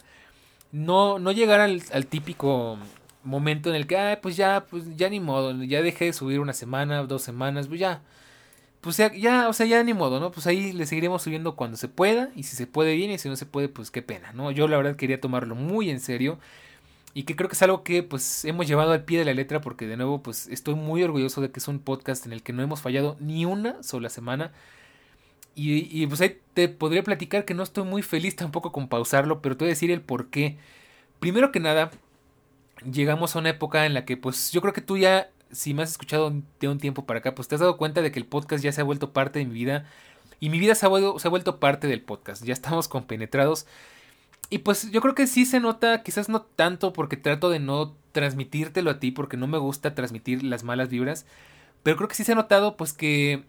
[0.71, 2.77] no, no llegar al, al típico
[3.25, 6.39] momento en el que, ah, pues ya, pues ya ni modo, ya dejé de subir
[6.39, 8.01] una semana, dos semanas, pues ya,
[8.81, 10.31] pues ya, ya, o sea, ya ni modo, ¿no?
[10.31, 13.29] Pues ahí le seguiremos subiendo cuando se pueda, y si se puede bien, y si
[13.29, 14.51] no se puede, pues qué pena, ¿no?
[14.51, 16.39] Yo la verdad quería tomarlo muy en serio,
[17.15, 19.61] y que creo que es algo que pues hemos llevado al pie de la letra,
[19.61, 22.53] porque de nuevo, pues estoy muy orgulloso de que es un podcast en el que
[22.53, 24.51] no hemos fallado ni una sola semana.
[25.55, 29.41] Y, y pues ahí te podría platicar que no estoy muy feliz tampoco con pausarlo,
[29.41, 30.57] pero te voy a decir el por qué.
[31.21, 31.91] Primero que nada,
[32.91, 35.83] llegamos a una época en la que pues yo creo que tú ya, si me
[35.83, 38.25] has escuchado de un tiempo para acá, pues te has dado cuenta de que el
[38.25, 39.85] podcast ya se ha vuelto parte de mi vida.
[40.39, 42.43] Y mi vida se ha vuelto, parte del podcast.
[42.43, 43.65] Ya estamos compenetrados.
[44.49, 47.95] Y pues yo creo que sí se nota, quizás no tanto porque trato de no
[48.11, 51.25] transmitírtelo a ti, porque no me gusta transmitir las malas vibras.
[51.83, 53.43] Pero creo que sí se ha notado pues que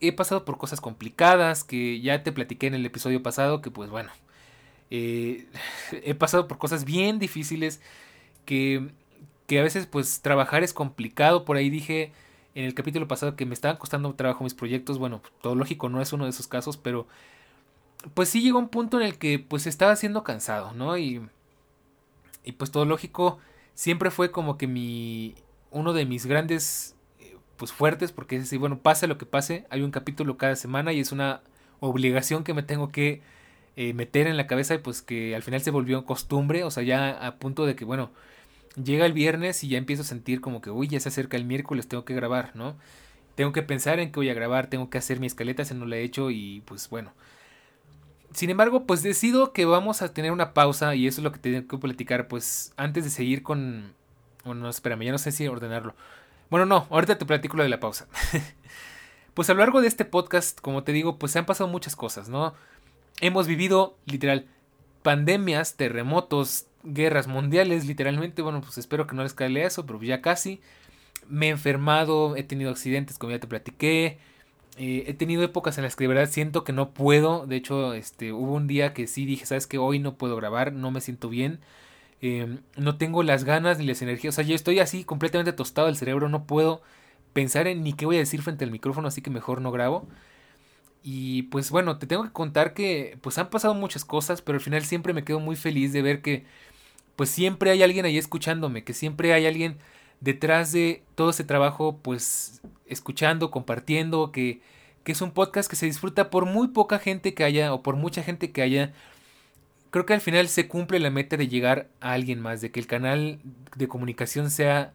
[0.00, 3.88] he pasado por cosas complicadas que ya te platiqué en el episodio pasado, que pues
[3.88, 4.10] bueno,
[4.90, 5.46] eh,
[5.92, 7.80] he pasado por cosas bien difíciles
[8.44, 8.88] que,
[9.46, 11.44] que a veces pues trabajar es complicado.
[11.44, 12.12] Por ahí dije
[12.54, 14.98] en el capítulo pasado que me estaban costando trabajo mis proyectos.
[14.98, 17.06] Bueno, todo lógico no es uno de esos casos, pero
[18.14, 20.96] pues sí llegó un punto en el que pues estaba siendo cansado, ¿no?
[20.98, 21.26] Y,
[22.44, 23.38] y pues todo lógico
[23.74, 25.34] siempre fue como que mi
[25.70, 29.66] uno de mis grandes eh, pues fuertes porque es decir, bueno, pase lo que pase,
[29.70, 31.42] hay un capítulo cada semana y es una
[31.80, 33.22] obligación que me tengo que
[33.76, 36.84] eh, meter en la cabeza y pues que al final se volvió costumbre, o sea,
[36.84, 38.10] ya a punto de que, bueno,
[38.82, 41.44] llega el viernes y ya empiezo a sentir como que, uy, ya se acerca el
[41.44, 42.76] miércoles, tengo que grabar, ¿no?
[43.34, 45.86] Tengo que pensar en qué voy a grabar, tengo que hacer mi escaleta, si no
[45.86, 47.12] la he hecho y pues bueno.
[48.32, 51.38] Sin embargo, pues decido que vamos a tener una pausa y eso es lo que
[51.38, 53.92] tengo que platicar, pues antes de seguir con...
[54.44, 55.94] Bueno, no, espérame, ya no sé si ordenarlo.
[56.50, 58.06] Bueno, no, ahorita te platico lo de la pausa.
[59.34, 61.96] pues a lo largo de este podcast, como te digo, pues se han pasado muchas
[61.96, 62.54] cosas, ¿no?
[63.20, 64.46] hemos vivido literal
[65.02, 70.20] pandemias, terremotos, guerras mundiales, literalmente, bueno, pues espero que no les caiga eso, pero ya
[70.22, 70.60] casi.
[71.28, 74.18] Me he enfermado, he tenido accidentes, como ya te platiqué.
[74.76, 77.46] Eh, he tenido épocas en las que de verdad siento que no puedo.
[77.46, 80.72] De hecho, este, hubo un día que sí dije, sabes que hoy no puedo grabar,
[80.72, 81.60] no me siento bien.
[82.20, 84.34] Em, no tengo las ganas ni las energías.
[84.34, 86.28] O sea, yo estoy así completamente tostado el cerebro.
[86.28, 86.82] No puedo
[87.32, 90.08] pensar en ni qué voy a decir frente al micrófono, así que mejor no grabo.
[91.02, 94.62] Y pues bueno, te tengo que contar que pues han pasado muchas cosas, pero al
[94.62, 96.46] final siempre me quedo muy feliz de ver que
[97.16, 99.78] pues siempre hay alguien ahí escuchándome, que siempre hay alguien
[100.20, 104.60] detrás de todo ese trabajo pues escuchando, compartiendo, que,
[105.04, 107.96] que es un podcast que se disfruta por muy poca gente que haya o por
[107.96, 108.92] mucha gente que haya.
[109.90, 112.80] Creo que al final se cumple la meta de llegar a alguien más, de que
[112.80, 113.40] el canal
[113.76, 114.92] de comunicación sea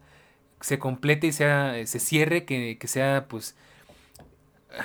[0.61, 3.55] se complete y sea se cierre, que, que sea pues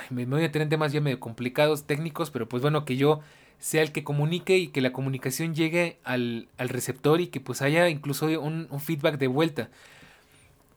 [0.09, 3.21] me voy a tener temas ya medio complicados, técnicos, pero pues bueno, que yo
[3.59, 7.89] sea el que comunique y que la comunicación llegue al, receptor y que pues haya
[7.89, 9.69] incluso un, feedback de vuelta.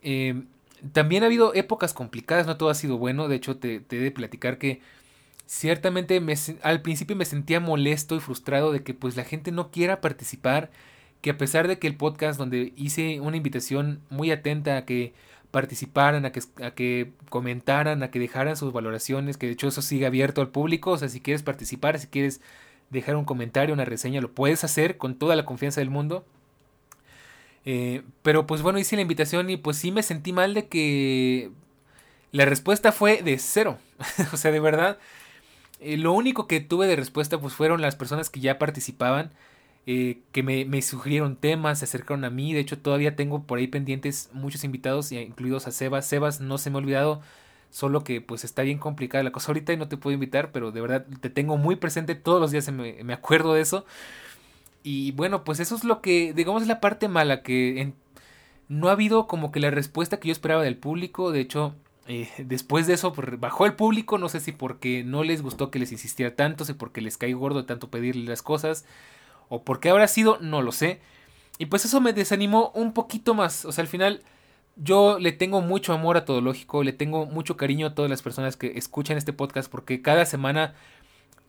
[0.03, 0.43] Eh,
[0.93, 4.01] también ha habido épocas complicadas, no todo ha sido bueno, de hecho te, te he
[4.01, 4.81] de platicar que
[5.49, 9.71] ciertamente me, al principio me sentía molesto y frustrado de que pues la gente no
[9.71, 10.71] quiera participar,
[11.23, 15.15] que a pesar de que el podcast donde hice una invitación muy atenta a que
[15.51, 19.81] participaran, a que, a que comentaran, a que dejaran sus valoraciones, que de hecho eso
[19.83, 22.43] sigue abierto al público, o sea, si quieres participar, si quieres
[22.91, 26.25] dejar un comentario, una reseña, lo puedes hacer con toda la confianza del mundo.
[27.65, 31.51] Eh, pero pues bueno, hice la invitación y pues sí me sentí mal de que
[32.33, 33.79] la respuesta fue de cero.
[34.33, 34.99] o sea, de verdad,
[35.81, 39.33] eh, lo único que tuve de respuesta pues fueron las personas que ya participaban.
[39.91, 42.53] Eh, que me, me, sugirieron temas, se acercaron a mí.
[42.53, 46.07] De hecho, todavía tengo por ahí pendientes muchos invitados, incluidos a Sebas.
[46.07, 47.23] Sebas no se me ha olvidado,
[47.71, 50.73] solo que pues está bien complicada la cosa ahorita y no te puedo invitar, pero
[50.73, 52.15] de verdad te tengo muy presente.
[52.15, 53.85] Todos los días me, me acuerdo de eso.
[54.83, 57.93] Y bueno, pues eso es lo que, digamos, es la parte mala, que
[58.69, 61.33] no ha habido como que la respuesta que yo esperaba del público.
[61.33, 61.75] De hecho,
[62.07, 65.79] eh, después de eso bajó el público, no sé si porque no les gustó que
[65.79, 68.87] les insistiera tanto, si porque les cae gordo tanto pedirle las cosas
[69.49, 71.01] o por qué habrá sido, no lo sé.
[71.59, 73.65] Y pues eso me desanimó un poquito más.
[73.65, 74.23] O sea, al final
[74.79, 78.23] yo le tengo mucho amor a Todo Lógico, le tengo mucho cariño a todas las
[78.23, 80.75] personas que escuchan este podcast porque cada semana,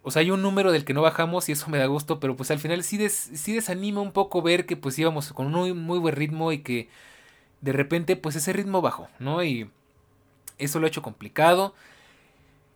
[0.01, 2.35] o sea, hay un número del que no bajamos y eso me da gusto, pero
[2.35, 5.73] pues al final sí, sí desanima un poco ver que pues íbamos con un muy,
[5.73, 6.89] muy buen ritmo y que
[7.61, 9.43] de repente pues ese ritmo bajó, ¿no?
[9.43, 9.69] Y
[10.57, 11.73] eso lo ha hecho complicado.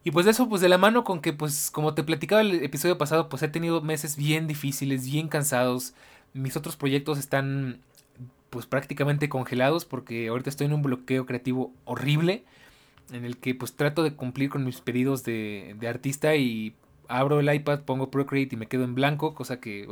[0.04, 2.64] Y pues de eso, pues de la mano con que, pues como te platicaba el
[2.64, 5.94] episodio pasado, pues he tenido meses bien difíciles, bien cansados.
[6.34, 7.82] Mis otros proyectos están
[8.54, 12.44] pues prácticamente congelados porque ahorita estoy en un bloqueo creativo horrible
[13.12, 16.76] en el que pues trato de cumplir con mis pedidos de, artista y
[17.08, 19.88] abro el iPad, pongo Procreate y me quedo en blanco, cosa que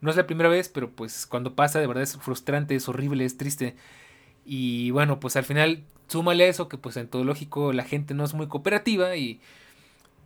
[0.00, 3.26] no es la primera vez, pero pues cuando pasa de verdad es frustrante, es horrible,
[3.26, 3.76] es triste.
[4.46, 8.24] Y bueno, pues al final súmale eso que pues en todo lógico la gente no
[8.24, 9.42] es muy cooperativa y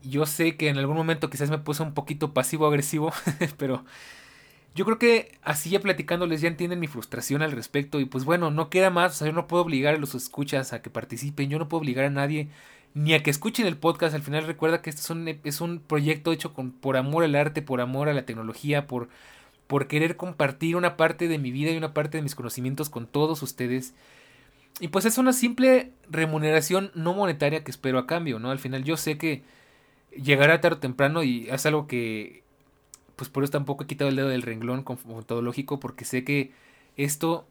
[0.04, 3.12] yo sé que en algún momento quizás me puse un poquito pasivo agresivo,
[3.56, 3.84] pero
[4.74, 8.50] yo creo que así ya platicándoles ya entienden mi frustración al respecto y pues bueno,
[8.50, 11.50] no queda más, o sea, yo no puedo obligar a los escuchas a que participen,
[11.50, 12.48] yo no puedo obligar a nadie
[12.94, 15.80] ni a que escuchen el podcast, al final recuerda que esto es un, es un
[15.80, 19.08] proyecto hecho con, por amor al arte, por amor a la tecnología, por,
[19.66, 23.06] por querer compartir una parte de mi vida y una parte de mis conocimientos con
[23.06, 23.94] todos ustedes
[24.80, 28.50] y pues es una simple remuneración no monetaria que espero a cambio, ¿no?
[28.50, 29.42] Al final yo sé que
[30.10, 32.43] llegará tarde o temprano y es algo que,
[33.16, 36.24] pues por eso tampoco he quitado el dedo del renglón con, todo lógico, porque sé
[36.24, 36.52] que
[36.96, 37.46] esto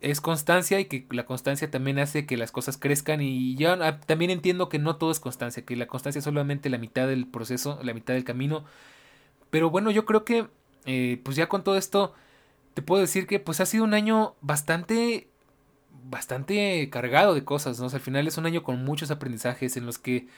[0.00, 4.00] es constancia y que la constancia también hace que las cosas crezcan y yo ah,
[4.00, 7.26] también entiendo que no todo es constancia, que la constancia es solamente la mitad del
[7.26, 8.64] proceso, la mitad del camino.
[9.50, 10.48] Pero bueno, yo creo que
[10.86, 12.14] eh, pues ya con todo esto
[12.74, 15.28] te puedo decir que pues ha sido un año bastante
[16.08, 17.86] bastante cargado de cosas, ¿no?
[17.86, 20.28] al final es un año con muchos aprendizajes en los que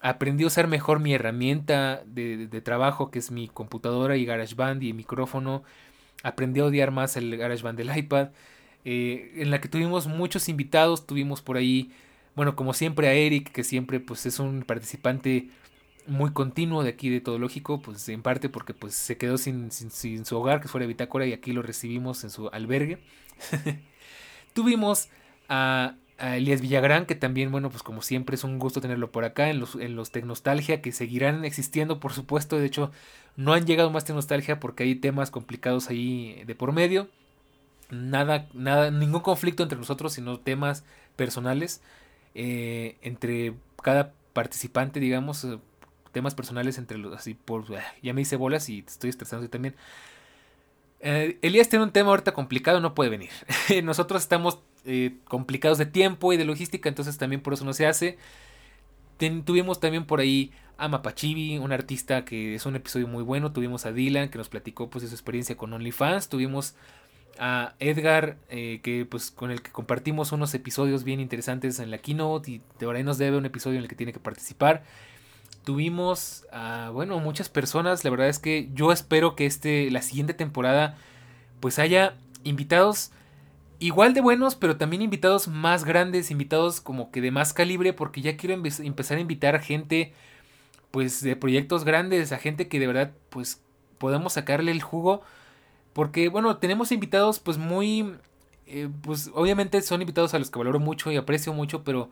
[0.00, 4.82] aprendí a usar mejor mi herramienta de, de trabajo que es mi computadora y GarageBand
[4.82, 5.62] y el micrófono.
[6.22, 8.30] Aprendí a odiar más el GarageBand del iPad.
[8.84, 11.92] Eh, en la que tuvimos muchos invitados, tuvimos por ahí,
[12.34, 15.50] bueno, como siempre a Eric, que siempre pues es un participante
[16.06, 19.70] muy continuo de aquí de Todo Lógico, pues en parte porque pues se quedó sin,
[19.70, 22.98] sin, su hogar, que fuera Bitácora, y aquí lo recibimos en su albergue.
[24.54, 25.08] tuvimos
[25.48, 29.50] a, Elías Villagrán, que también, bueno, pues como siempre es un gusto tenerlo por acá,
[29.50, 32.90] en los, en los Tecnostalgia, que seguirán existiendo, por supuesto, de hecho
[33.36, 37.08] no han llegado más Tecnostalgia porque hay temas complicados ahí de por medio.
[37.90, 40.84] Nada, nada, ningún conflicto entre nosotros, sino temas
[41.16, 41.82] personales.
[42.34, 45.58] Eh, entre cada participante, digamos, eh,
[46.12, 47.64] temas personales entre los, así por,
[48.02, 49.74] ya me hice bolas y estoy estresando también.
[51.00, 53.30] Eh, Elías tiene un tema ahorita complicado, no puede venir.
[53.82, 54.60] Nosotros estamos
[55.24, 58.16] complicados de tiempo y de logística, entonces también por eso no se hace.
[59.44, 63.52] tuvimos también por ahí a Mapachibi, un artista que es un episodio muy bueno.
[63.52, 66.30] Tuvimos a Dylan que nos platicó pues de su experiencia con OnlyFans.
[66.30, 66.74] Tuvimos
[67.38, 71.98] a Edgar, eh, que pues con el que compartimos unos episodios bien interesantes en la
[71.98, 74.82] keynote y de ahora nos debe un episodio en el que tiene que participar.
[75.64, 80.34] Tuvimos a, bueno, muchas personas, la verdad es que yo espero que este, la siguiente
[80.34, 80.96] temporada
[81.60, 83.12] pues haya invitados
[83.78, 88.22] igual de buenos, pero también invitados más grandes, invitados como que de más calibre, porque
[88.22, 90.12] ya quiero empezar a invitar gente
[90.90, 93.62] pues de proyectos grandes, a gente que de verdad pues
[93.98, 95.22] podamos sacarle el jugo
[95.92, 98.14] porque, bueno, tenemos invitados pues muy...
[98.66, 102.10] Eh, pues obviamente son invitados a los que valoro mucho y aprecio mucho, pero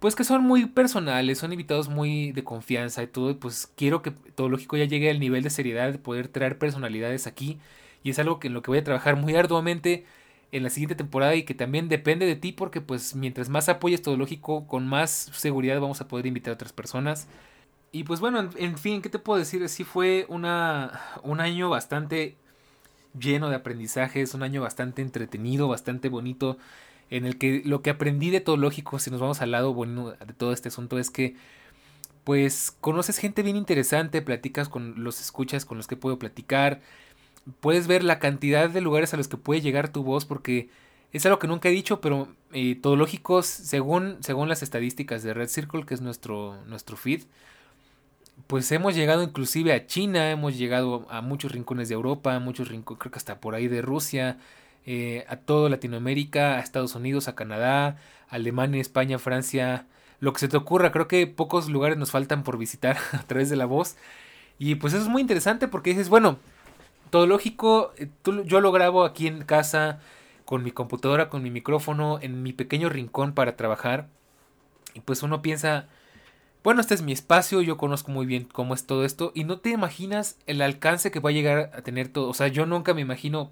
[0.00, 4.10] pues que son muy personales, son invitados muy de confianza y todo, pues quiero que
[4.10, 7.58] todo lógico ya llegue al nivel de seriedad de poder traer personalidades aquí
[8.02, 10.04] y es algo que en lo que voy a trabajar muy arduamente
[10.52, 14.02] en la siguiente temporada y que también depende de ti porque pues mientras más apoyes
[14.02, 17.28] todo lógico con más seguridad vamos a poder invitar a otras personas.
[17.92, 22.36] Y pues bueno en, fin qué te puedo decir sí fue una un año bastante
[23.18, 26.58] lleno de aprendizajes, un año bastante entretenido, bastante bonito,
[27.10, 30.12] en el que lo que aprendí de todo lógico, si nos vamos al lado bueno
[30.12, 31.36] de todo este asunto, es que
[32.24, 36.80] pues conoces gente bien interesante, platicas con los escuchas con los que puedo platicar,
[37.60, 40.68] puedes ver la cantidad de lugares a los que puede llegar tu voz, porque
[41.12, 42.78] es algo que nunca he dicho, pero eh,
[43.42, 47.22] según, según las estadísticas de Red Circle, que es nuestro, nuestro feed,
[48.46, 53.00] pues hemos llegado inclusive a China, hemos llegado a muchos rincones de Europa, muchos rincones,
[53.00, 54.38] creo que hasta por ahí de Rusia,
[54.90, 57.98] eh, a toda Latinoamérica, a Estados Unidos, a Canadá,
[58.30, 59.84] Alemania, España, Francia,
[60.18, 63.50] lo que se te ocurra, creo que pocos lugares nos faltan por visitar a través
[63.50, 63.96] de la voz.
[64.58, 66.38] Y pues eso es muy interesante porque dices, bueno,
[67.10, 68.08] todo lógico, eh,
[68.46, 70.00] yo lo grabo aquí en casa,
[70.46, 74.08] con mi computadora, con mi micrófono, en mi pequeño rincón para trabajar.
[74.94, 75.86] Y pues uno piensa,
[76.64, 79.58] bueno, este es mi espacio, yo conozco muy bien cómo es todo esto y no
[79.58, 82.30] te imaginas el alcance que va a llegar a tener todo.
[82.30, 83.50] O sea, yo nunca me imagino,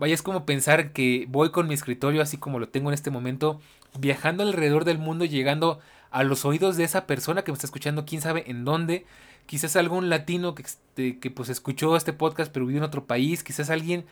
[0.00, 3.10] vaya, es como pensar que voy con mi escritorio así como lo tengo en este
[3.10, 3.60] momento,
[3.98, 5.78] viajando alrededor del mundo, llegando
[6.10, 9.06] a los oídos de esa persona que me está escuchando, quién sabe en dónde.
[9.46, 13.44] Quizás algún latino que, este, que pues escuchó este podcast pero vive en otro país,
[13.44, 14.04] quizás alguien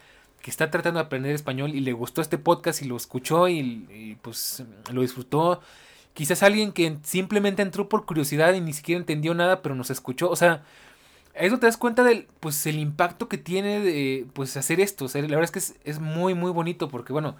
[0.42, 3.58] que está tratando de aprender español y le gustó este podcast y lo escuchó y,
[3.90, 4.62] y pues
[4.92, 5.60] lo disfrutó
[6.18, 10.28] Quizás alguien que simplemente entró por curiosidad y ni siquiera entendió nada, pero nos escuchó.
[10.28, 10.64] O sea,
[11.38, 15.06] eso te das cuenta del pues el impacto que tiene de pues hacer esto.
[15.14, 17.36] La verdad es que es, muy muy bonito porque bueno,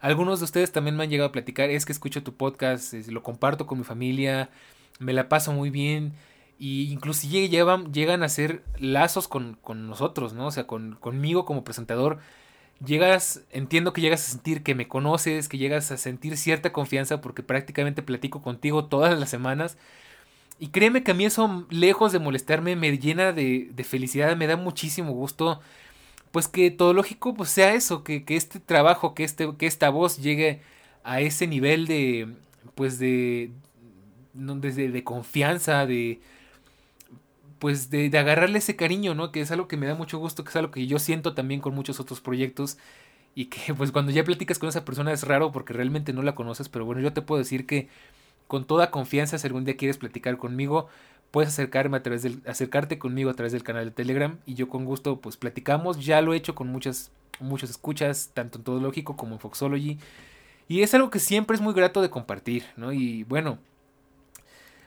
[0.00, 3.22] algunos de ustedes también me han llegado a platicar, es que escucho tu podcast, lo
[3.22, 4.50] comparto con mi familia,
[4.98, 6.12] me la paso muy bien
[6.58, 10.46] y incluso llegan, llegan a ser lazos con, con nosotros, ¿no?
[10.46, 12.18] O sea, con, conmigo como presentador
[12.84, 17.20] llegas, entiendo que llegas a sentir que me conoces, que llegas a sentir cierta confianza
[17.20, 19.76] porque prácticamente platico contigo todas las semanas.
[20.60, 24.46] Y créeme que a mí eso, lejos de molestarme, me llena de, de felicidad, me
[24.46, 25.60] da muchísimo gusto.
[26.32, 29.90] Pues que todo lógico pues sea eso, que, que este trabajo, que, este, que esta
[29.90, 30.60] voz llegue
[31.02, 32.28] a ese nivel de,
[32.74, 33.50] pues de,
[34.34, 36.20] de, de confianza, de,
[37.58, 39.32] pues de, de, agarrarle ese cariño, ¿no?
[39.32, 41.60] Que es algo que me da mucho gusto, que es algo que yo siento también
[41.60, 42.78] con muchos otros proyectos
[43.34, 46.34] y que pues cuando ya platicas con esa persona es raro porque realmente no la
[46.34, 47.88] conoces, pero bueno, yo te puedo decir que
[48.50, 50.88] con toda confianza si algún día quieres platicar conmigo,
[51.30, 54.68] puedes acercarme a través del, acercarte conmigo a través del canal de Telegram y yo
[54.68, 56.04] con gusto pues platicamos.
[56.04, 59.98] Ya lo he hecho con muchas, muchas escuchas, tanto en Todo Lógico como en Foxology.
[60.66, 62.92] Y es algo que siempre es muy grato de compartir, ¿no?
[62.92, 63.58] Y bueno,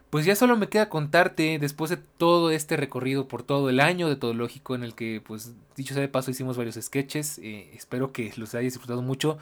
[0.10, 4.10] pues ya solo me queda contarte, después de todo este recorrido por todo el año
[4.10, 7.40] de Todo Lógico, en el que, pues, dicho sea de paso, hicimos varios sketches.
[7.40, 9.38] Eh, espero que los hayas disfrutado mucho.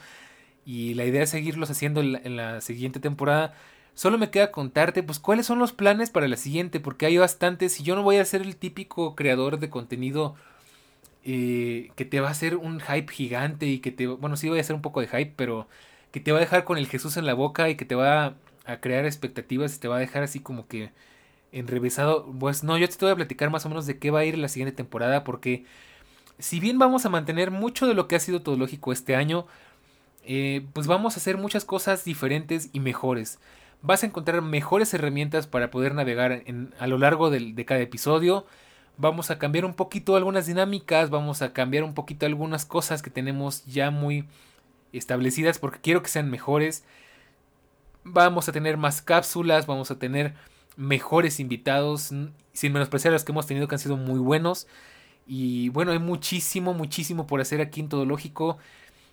[0.64, 3.56] Y la idea es seguirlos haciendo en la, siguiente temporada.
[4.02, 7.80] Solo me queda contarte, pues, cuáles son los planes para la siguiente, porque hay bastantes.
[7.80, 10.34] Y yo no voy a ser el típico creador de contenido
[11.24, 14.08] eh, que te va a hacer un hype gigante y que te.
[14.08, 15.68] Bueno, sí voy a hacer un poco de hype, pero
[16.12, 18.34] que te va a dejar con el Jesús en la boca y que te va
[18.66, 20.92] a crear expectativas y te va a dejar así como que
[21.52, 22.26] enrevesado.
[22.40, 24.36] Pues no, yo te voy a platicar más o menos de qué va a ir
[24.36, 25.66] la siguiente temporada porque
[26.40, 29.46] si bien vamos a mantener mucho de lo que ha sido todo lógico este año,
[30.26, 33.38] eh, pues vamos a hacer muchas cosas diferentes y mejores.
[33.84, 36.44] Vas a encontrar mejores herramientas para poder navegar
[36.80, 38.46] a lo largo de cada episodio.
[38.98, 43.10] Vamos a cambiar un poquito algunas dinámicas, vamos a cambiar un poquito algunas cosas que
[43.10, 44.26] tenemos ya muy
[44.94, 46.84] establecidas porque quiero que sean mejores.
[48.04, 50.36] Vamos a tener más cápsulas, vamos a tener
[50.76, 52.12] mejores invitados,
[52.54, 54.68] sin menospreciar los que hemos tenido que han sido muy buenos.
[55.26, 58.60] Y bueno, hay muchísimo, muchísimo por hacer aquí en Todo Lógico.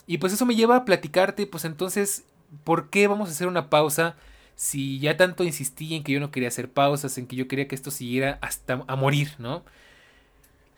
[0.07, 2.25] Y pues eso me lleva a platicarte, pues entonces,
[2.65, 4.17] ¿por qué vamos a hacer una pausa?
[4.59, 7.69] Si ya tanto insistí en que yo no quería hacer pausas, en que yo quería
[7.69, 9.65] que esto siguiera hasta a morir, ¿no?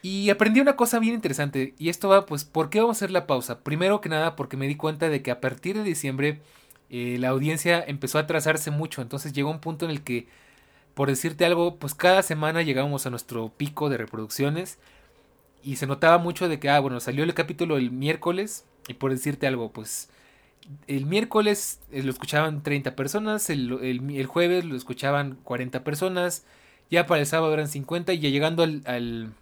[0.03, 1.75] Y aprendí una cosa bien interesante.
[1.79, 3.61] Y esto va, pues, ¿por qué vamos a hacer la pausa?
[3.61, 6.41] Primero que nada, porque me di cuenta de que a partir de diciembre
[6.91, 9.01] eh, la audiencia empezó a atrasarse mucho.
[9.01, 10.29] Entonces llegó un punto en el que,
[10.95, 14.79] por decirte algo, pues cada semana llegábamos a nuestro pico de reproducciones.
[15.65, 18.67] Y se notaba mucho de que, ah, bueno, salió el capítulo el miércoles.
[18.89, 20.11] Y por decirte algo, pues
[20.87, 26.45] el miércoles eh, lo escuchaban 30 personas, el, el, jueves lo escuchaban 40 personas,
[26.91, 29.33] ya para el sábado eran 50 y ya llegando al,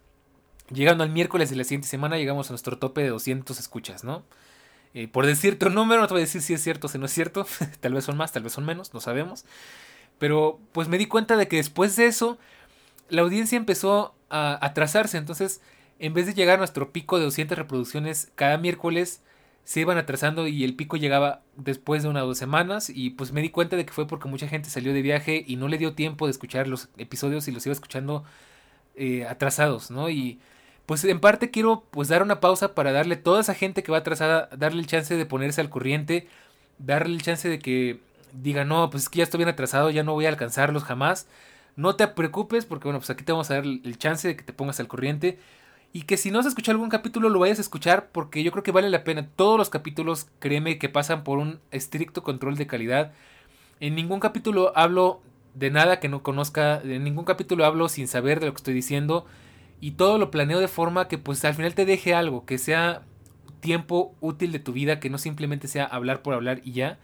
[0.70, 4.24] llegando al miércoles de la siguiente semana llegamos a nuestro tope de 200 escuchas, ¿no?
[4.94, 6.98] Eh, por decirte un número, no te voy a decir si es cierto o si
[6.98, 7.46] no es cierto.
[7.80, 9.44] tal vez son más, tal vez son menos, no sabemos.
[10.18, 12.38] Pero pues me di cuenta de que después de eso,
[13.08, 15.18] la audiencia empezó a atrasarse.
[15.18, 15.60] Entonces,
[15.98, 19.20] en vez de llegar a nuestro pico de 200 reproducciones cada miércoles,
[19.68, 22.88] se iban atrasando y el pico llegaba después de una o dos semanas.
[22.88, 25.56] Y pues me di cuenta de que fue porque mucha gente salió de viaje y
[25.56, 28.24] no le dio tiempo de escuchar los episodios y los iba escuchando
[28.96, 30.08] eh, atrasados, ¿no?
[30.08, 30.40] Y
[30.86, 33.92] pues en parte quiero pues dar una pausa para darle a toda esa gente que
[33.92, 36.28] va atrasada, darle el chance de ponerse al corriente,
[36.78, 38.00] darle el chance de que
[38.32, 41.26] diga, no, pues es que ya estoy bien atrasado, ya no voy a alcanzarlos jamás.
[41.76, 44.44] No te preocupes porque bueno, pues aquí te vamos a dar el chance de que
[44.44, 45.38] te pongas al corriente.
[45.93, 48.62] Y que si no has escuchado algún capítulo lo vayas a escuchar porque yo creo
[48.62, 49.26] que vale la pena.
[49.36, 53.12] Todos los capítulos, créeme que pasan por un estricto control de calidad.
[53.80, 55.22] En ningún capítulo hablo
[55.55, 58.74] de nada que no conozca, en ningún capítulo hablo sin saber de lo que estoy
[58.74, 59.26] diciendo
[59.80, 63.03] y todo lo planeo de forma que pues al final te deje algo, que sea
[63.61, 66.99] tiempo útil de tu vida, que no simplemente sea hablar por hablar y ya.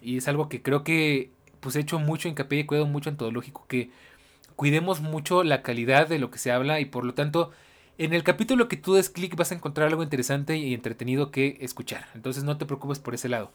[0.00, 3.16] Y es algo que creo que pues he hecho mucho hincapié y cuido mucho en
[3.16, 3.90] todo lógico, que
[4.56, 7.50] cuidemos mucho la calidad de lo que se habla y por lo tanto
[7.98, 11.58] en el capítulo que tú des clic vas a encontrar algo interesante y entretenido que
[11.60, 12.06] escuchar.
[12.14, 13.50] Entonces no te preocupes por ese lado.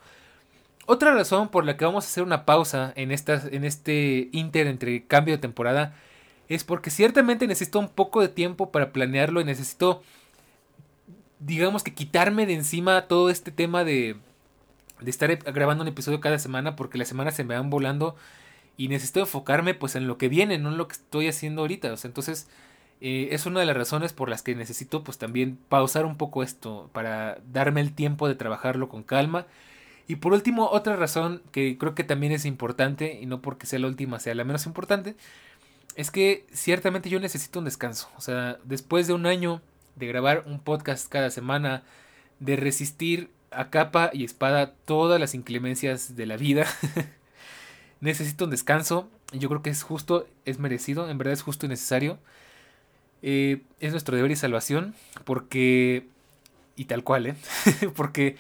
[0.85, 4.67] Otra razón por la que vamos a hacer una pausa en, esta, en este inter
[4.67, 5.95] entre cambio de temporada
[6.47, 10.01] es porque ciertamente necesito un poco de tiempo para planearlo y necesito,
[11.39, 14.15] digamos que quitarme de encima todo este tema de,
[15.01, 18.15] de estar grabando un episodio cada semana porque las semanas se me van volando
[18.77, 21.93] y necesito enfocarme pues en lo que viene, no en lo que estoy haciendo ahorita.
[22.03, 22.47] Entonces
[22.99, 26.41] eh, es una de las razones por las que necesito pues también pausar un poco
[26.43, 29.45] esto para darme el tiempo de trabajarlo con calma.
[30.07, 33.79] Y por último, otra razón que creo que también es importante, y no porque sea
[33.79, 35.15] la última, sea la menos importante,
[35.95, 38.09] es que ciertamente yo necesito un descanso.
[38.17, 39.61] O sea, después de un año
[39.95, 41.83] de grabar un podcast cada semana,
[42.39, 46.65] de resistir a capa y espada todas las inclemencias de la vida,
[47.99, 49.09] necesito un descanso.
[49.33, 52.17] Yo creo que es justo, es merecido, en verdad es justo y necesario.
[53.21, 54.95] Eh, es nuestro deber y salvación,
[55.25, 56.07] porque...
[56.75, 57.35] Y tal cual, ¿eh?
[57.95, 58.35] porque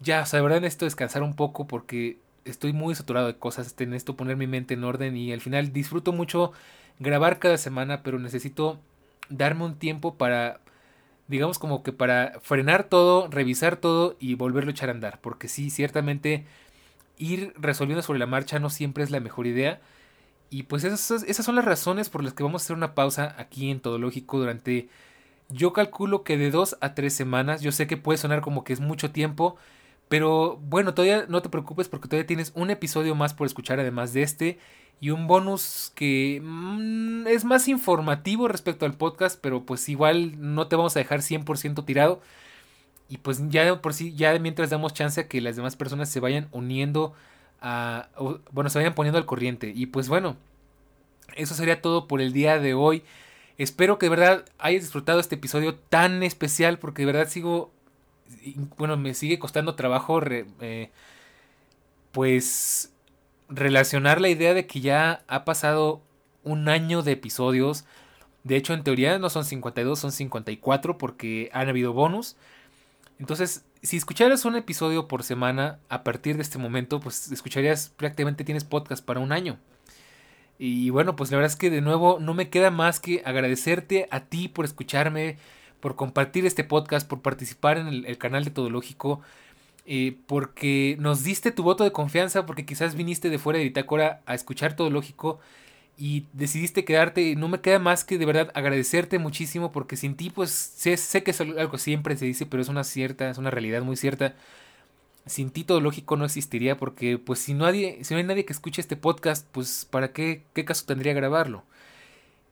[0.00, 3.74] ya, o sea, de verdad necesito descansar un poco porque estoy muy saturado de cosas,
[3.78, 6.52] necesito poner mi mente en orden y al final disfruto mucho
[6.98, 8.80] grabar cada semana, pero necesito
[9.28, 10.60] darme un tiempo para,
[11.28, 15.20] digamos como que para frenar todo, revisar todo y volverlo a echar a andar.
[15.20, 16.46] Porque sí, ciertamente
[17.18, 19.80] ir resolviendo sobre la marcha no siempre es la mejor idea.
[20.52, 23.34] Y pues esas, esas son las razones por las que vamos a hacer una pausa
[23.38, 24.90] aquí en Todo Lógico durante,
[25.48, 27.62] yo calculo que de dos a tres semanas.
[27.62, 29.56] Yo sé que puede sonar como que es mucho tiempo,
[30.08, 34.14] Pero bueno, todavía no te preocupes porque todavía tienes un episodio más por escuchar además
[34.14, 34.60] de este
[35.00, 40.68] y un bonus que mm, es más informativo respecto al podcast, pero pues igual no
[40.68, 42.22] te vamos a dejar 100% tirado.
[43.08, 46.20] Y pues ya por sí, ya mientras damos chance a que las demás personas se
[46.20, 47.14] vayan uniendo
[48.50, 49.72] bueno, se vayan poniendo al corriente.
[49.74, 50.36] Y pues bueno,
[51.36, 53.02] eso sería todo por el día de hoy.
[53.58, 57.70] Espero que de verdad hayas disfrutado este episodio tan especial porque de verdad sigo,
[58.76, 60.90] bueno, me sigue costando trabajo, eh,
[62.12, 62.92] pues,
[63.48, 66.02] relacionar la idea de que ya ha pasado
[66.42, 67.84] un año de episodios.
[68.44, 72.36] De hecho, en teoría no son 52, son 54 porque han habido bonus.
[73.18, 78.44] Entonces, si escucharas un episodio por semana a partir de este momento, pues escucharías prácticamente
[78.44, 79.58] tienes podcast para un año.
[80.58, 84.06] Y bueno, pues la verdad es que de nuevo no me queda más que agradecerte
[84.12, 85.38] a ti por escucharme,
[85.80, 89.20] por compartir este podcast, por participar en el, canal de Todológico,
[89.84, 94.22] eh, porque nos diste tu voto de confianza, porque quizás viniste de fuera de Bitácora
[94.26, 95.40] a escuchar Todológico
[95.98, 97.36] y decidiste quedarte.
[97.36, 101.22] No me queda más que de verdad agradecerte muchísimo, porque sin ti, pues sé, sé
[101.22, 104.34] que es algo siempre se dice, pero es una cierta, es una realidad muy cierta
[105.26, 108.52] sin ti todo lógico no existiría porque pues si nadie, si no hay nadie que
[108.52, 111.64] escuche este podcast, pues para qué, qué caso tendría grabarlo.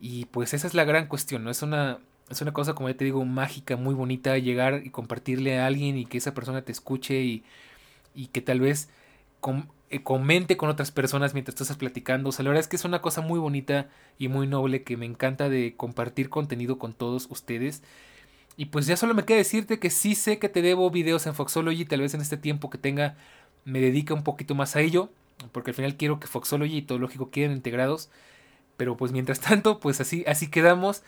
[0.00, 1.50] Y pues esa es la gran cuestión, ¿no?
[1.50, 1.98] Es una,
[2.30, 5.96] es una cosa, como ya te digo, mágica, muy bonita, llegar y compartirle a alguien
[5.98, 7.44] y que esa persona te escuche y,
[8.14, 8.88] y que tal vez
[9.90, 12.30] eh, comente con otras personas mientras tú estás platicando.
[12.30, 13.88] O sea, la verdad es que es una cosa muy bonita
[14.18, 17.82] y muy noble que me encanta de compartir contenido con todos ustedes.
[18.56, 21.34] Y pues ya solo me queda decirte que sí sé que te debo videos en
[21.34, 23.16] Foxology, tal vez en este tiempo que tenga
[23.64, 25.10] me dedique un poquito más a ello,
[25.52, 28.10] porque al final quiero que Foxology y todo lógico queden integrados.
[28.76, 31.02] Pero pues mientras tanto, pues así, así quedamos.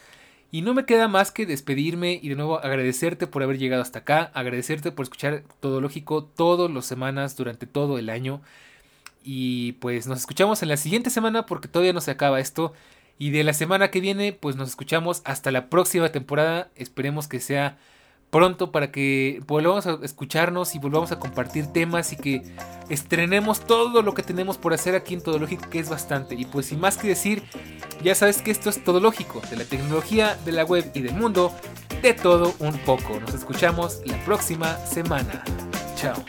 [0.51, 4.01] Y no me queda más que despedirme y de nuevo agradecerte por haber llegado hasta
[4.01, 8.43] acá, agradecerte por escuchar todo lógico todas las semanas durante todo el año.
[9.23, 12.73] Y pues nos escuchamos en la siguiente semana porque todavía no se acaba esto.
[13.19, 16.71] Y de la semana que viene, pues nos escuchamos hasta la próxima temporada.
[16.75, 17.79] Esperemos que sea
[18.33, 22.43] pronto para que volvamos a escucharnos y volvamos a compartir temas y que
[22.89, 26.35] estrenemos todo lo que tenemos por hacer aquí en Todo Lógico, que es bastante.
[26.35, 27.43] Y pues sin más que decir,
[28.03, 31.15] ya sabes que esto es Todo Lógico, de la tecnología, de la web y del
[31.15, 31.55] mundo,
[32.01, 33.21] de todo un poco.
[33.21, 35.45] Nos escuchamos la próxima semana.
[35.97, 36.25] Chao.